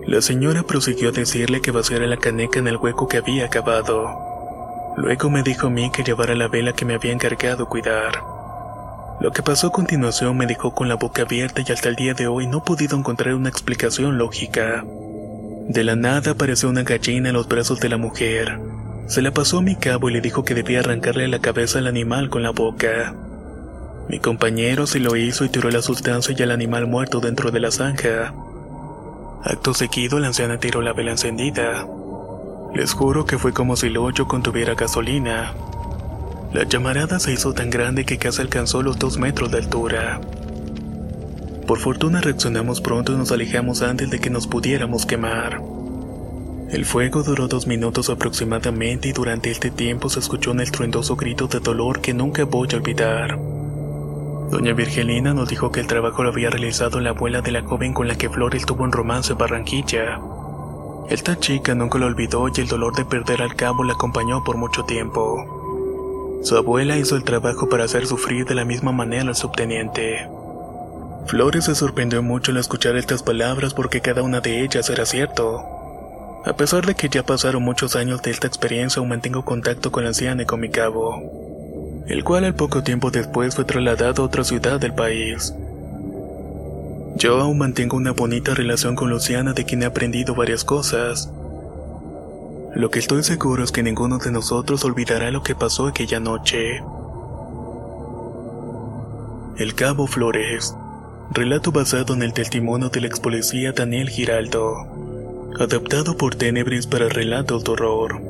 La 0.07 0.21
señora 0.21 0.65
prosiguió 0.65 1.09
a 1.09 1.13
decirle 1.13 1.63
que 1.63 1.71
vaciara 1.71 2.07
la 2.07 2.19
caneca 2.19 2.59
en 2.59 2.69
el 2.69 2.77
hueco 2.77 3.09
que 3.09 3.17
había 3.17 3.49
cavado. 3.49 4.95
Luego 4.99 5.31
me 5.31 5.43
dijo 5.43 5.69
a 5.69 5.71
mí 5.71 5.91
que 5.91 6.05
llevara 6.05 6.35
la 6.35 6.49
vela 6.49 6.75
que 6.75 6.85
me 6.85 6.95
había 6.95 7.13
encargado 7.13 7.71
cuidar. 7.71 8.23
Lo 9.21 9.33
que 9.33 9.43
pasó 9.43 9.69
a 9.69 9.73
continuación 9.73 10.37
me 10.37 10.47
dejó 10.47 10.75
con 10.75 10.89
la 10.89 10.97
boca 10.97 11.23
abierta 11.23 11.63
y 11.67 11.73
hasta 11.73 11.89
el 11.89 11.97
día 11.97 12.13
de 12.13 12.27
hoy 12.27 12.47
no 12.47 12.59
he 12.59 12.63
podido 12.63 12.99
encontrar 12.99 13.35
una 13.35 13.49
explicación 13.49 14.19
lógica. 14.19 14.85
De 15.69 15.85
la 15.85 15.97
nada 15.97 16.31
apareció 16.31 16.71
una 16.71 16.83
gallina 16.83 17.29
en 17.29 17.35
los 17.35 17.47
brazos 17.47 17.79
de 17.79 17.91
la 17.91 17.99
mujer. 17.99 18.59
Se 19.07 19.21
la 19.21 19.33
pasó 19.33 19.59
a 19.59 19.63
mi 19.63 19.77
cabo 19.77 20.09
y 20.09 20.15
le 20.15 20.23
dijo 20.23 20.43
que 20.43 20.55
debía 20.55 20.81
arrancarle 20.81 21.29
la 21.29 21.41
cabeza 21.41 21.79
al 21.79 21.87
animal 21.87 22.31
con 22.31 22.43
la 22.43 22.51
boca. 22.51 23.15
Mi 24.09 24.19
compañero 24.19 24.87
se 24.87 24.99
lo 24.99 25.15
hizo 25.15 25.45
y 25.45 25.51
tiró 25.51 25.71
la 25.71 25.83
sustancia 25.83 26.35
y 26.37 26.43
al 26.43 26.53
animal 26.53 26.87
muerto 26.87 27.21
dentro 27.21 27.51
de 27.51 27.61
la 27.61 27.71
zanja. 27.71 28.33
Acto 29.45 29.75
seguido, 29.75 30.19
la 30.19 30.29
anciana 30.29 30.59
tiró 30.59 30.81
la 30.81 30.95
vela 30.95 31.11
encendida. 31.11 31.87
Les 32.75 32.95
juro 32.95 33.27
que 33.27 33.37
fue 33.37 33.53
como 33.53 33.77
si 33.77 33.89
el 33.89 33.99
hoyo 33.99 34.27
contuviera 34.27 34.75
gasolina. 34.75 35.53
La 36.55 36.65
llamarada 36.65 37.21
se 37.21 37.33
hizo 37.33 37.53
tan 37.53 37.69
grande 37.69 38.07
que 38.07 38.17
casi 38.17 38.41
alcanzó 38.41 38.83
los 38.83 38.99
dos 38.99 39.19
metros 39.19 39.51
de 39.51 39.59
altura. 39.59 40.19
Por 41.69 41.81
fortuna 41.81 42.23
reaccionamos 42.23 42.81
pronto 42.81 43.13
y 43.13 43.17
nos 43.17 43.31
alejamos 43.31 43.83
antes 43.83 44.09
de 44.09 44.19
que 44.21 44.31
nos 44.31 44.47
pudiéramos 44.47 45.05
quemar. 45.05 45.61
El 46.71 46.87
fuego 46.87 47.23
duró 47.23 47.47
dos 47.47 47.67
minutos 47.67 48.09
aproximadamente 48.09 49.11
y 49.11 49.13
durante 49.13 49.51
este 49.51 49.71
tiempo 49.71 50.09
se 50.09 50.19
escuchó 50.19 50.53
un 50.53 50.61
estruendoso 50.61 51.15
grito 51.15 51.47
de 51.47 51.61
dolor 51.61 52.01
que 52.01 52.15
nunca 52.15 52.47
voy 52.47 52.69
a 52.73 52.77
olvidar. 52.77 53.39
Doña 54.51 54.73
Virgelina 54.73 55.35
nos 55.35 55.51
dijo 55.51 55.71
que 55.71 55.81
el 55.81 55.87
trabajo 55.87 56.23
lo 56.23 56.31
había 56.31 56.49
realizado 56.49 57.01
la 57.01 57.11
abuela 57.11 57.43
de 57.43 57.53
la 57.53 57.61
joven 57.61 57.93
con 57.93 58.09
la 58.09 58.17
que 58.17 58.31
Flores 58.31 58.65
tuvo 58.65 58.85
un 58.85 58.93
romance 58.93 59.33
en 59.33 59.39
Barranquilla. 59.39 60.23
Esta 61.11 61.39
chica 61.39 61.75
nunca 61.75 61.99
lo 61.99 62.07
olvidó 62.07 62.49
y 62.49 62.63
el 62.63 62.69
dolor 62.69 62.97
de 62.97 63.05
perder 63.05 63.43
al 63.43 63.57
cabo 63.57 63.85
la 63.85 63.93
acompañó 63.93 64.43
por 64.43 64.57
mucho 64.57 64.85
tiempo. 64.85 66.41
Su 66.43 66.57
abuela 66.57 66.97
hizo 66.97 67.15
el 67.15 67.25
trabajo 67.25 67.69
para 67.69 67.85
hacer 67.85 68.07
sufrir 68.07 68.47
de 68.47 68.55
la 68.55 68.65
misma 68.65 68.93
manera 68.93 69.29
al 69.29 69.37
subteniente. 69.37 70.38
Flores 71.27 71.65
se 71.65 71.75
sorprendió 71.75 72.23
mucho 72.23 72.53
al 72.53 72.59
escuchar 72.59 72.97
estas 72.97 73.23
palabras 73.23 73.75
porque 73.75 74.01
cada 74.01 74.23
una 74.23 74.41
de 74.41 74.63
ellas 74.63 74.89
era 74.89 75.05
cierto. 75.05 75.65
A 76.45 76.53
pesar 76.55 76.87
de 76.87 76.95
que 76.95 77.09
ya 77.09 77.23
pasaron 77.23 77.63
muchos 77.63 77.97
años 77.97 78.23
de 78.23 78.31
esta 78.31 78.47
experiencia, 78.47 79.01
aún 79.01 79.11
mantengo 79.11 79.45
contacto 79.45 79.93
con 79.93 80.05
la 80.05 80.11
anciana 80.11 80.43
y 80.43 80.47
con 80.47 80.61
mi 80.61 80.71
cabo 80.71 81.49
el 82.09 82.25
cual 82.25 82.45
al 82.45 82.55
poco 82.55 82.83
tiempo 82.83 83.11
después 83.11 83.55
fue 83.55 83.65
trasladado 83.65 84.23
a 84.23 84.27
otra 84.27 84.43
ciudad 84.43 84.81
del 84.81 84.95
país. 84.95 85.55
Yo 87.17 87.39
aún 87.41 87.59
mantengo 87.59 87.97
una 87.97 88.13
bonita 88.13 88.55
relación 88.55 88.97
con 88.97 89.11
Luciana 89.11 89.53
de 89.53 89.65
quien 89.65 89.83
he 89.83 89.87
aprendido 89.87 90.35
varias 90.35 90.65
cosas. 90.65 91.31
Lo 92.75 92.91
que 92.91 92.99
estoy 92.99 93.23
seguro 93.25 93.63
es 93.63 93.73
que 93.73 93.83
ninguno 93.83 94.19
de 94.19 94.31
nosotros 94.31 94.85
olvidará 94.85 95.31
lo 95.31 95.43
que 95.43 95.55
pasó 95.55 95.87
aquella 95.87 96.19
noche. 96.19 96.83
El 99.59 99.75
Cabo 99.75 100.07
Flores. 100.07 100.75
Relato 101.31 101.73
basado 101.73 102.15
en 102.15 102.23
el 102.23 102.33
testimonio 102.33 102.89
del 102.89 103.05
ex 103.05 103.21
policía 103.21 103.73
Daniel 103.73 104.09
Giraldo. 104.09 104.87
Adaptado 105.61 106.17
por 106.17 106.35
Tenebris 106.35 106.87
para 106.87 107.11
relatos 107.11 107.65
de 107.65 107.73
horror. 107.73 108.23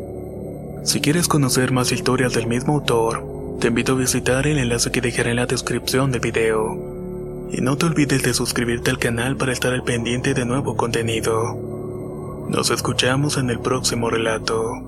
Si 0.83 1.01
quieres 1.01 1.29
conocer 1.29 1.71
más 1.71 1.93
historias 1.93 2.35
del 2.35 2.49
mismo 2.49 2.75
autor, 2.75 3.59
te 3.61 3.69
invito 3.69 3.93
a 3.93 3.97
visitar 3.97 4.49
el 4.49 4.59
enlace 4.59 4.91
que 4.91 5.01
dejaré 5.01 5.31
en 5.31 5.37
la 5.37 5.47
descripción 5.47 6.11
del 6.11 6.21
video. 6.21 7.49
Y 7.53 7.61
no 7.61 7.77
te 7.77 7.87
olvides 7.87 8.25
de 8.25 8.35
suscribirte 8.35 8.91
al 8.91 8.99
canal 8.99 9.37
para 9.37 9.53
estar 9.53 9.73
al 9.73 9.85
pendiente 9.85 10.35
de 10.35 10.45
nuevo 10.45 10.77
contenido. 10.77 12.47
Nos 12.49 12.71
escuchamos 12.71 13.37
en 13.37 13.51
el 13.51 13.61
próximo 13.61 14.11
relato. 14.11 14.88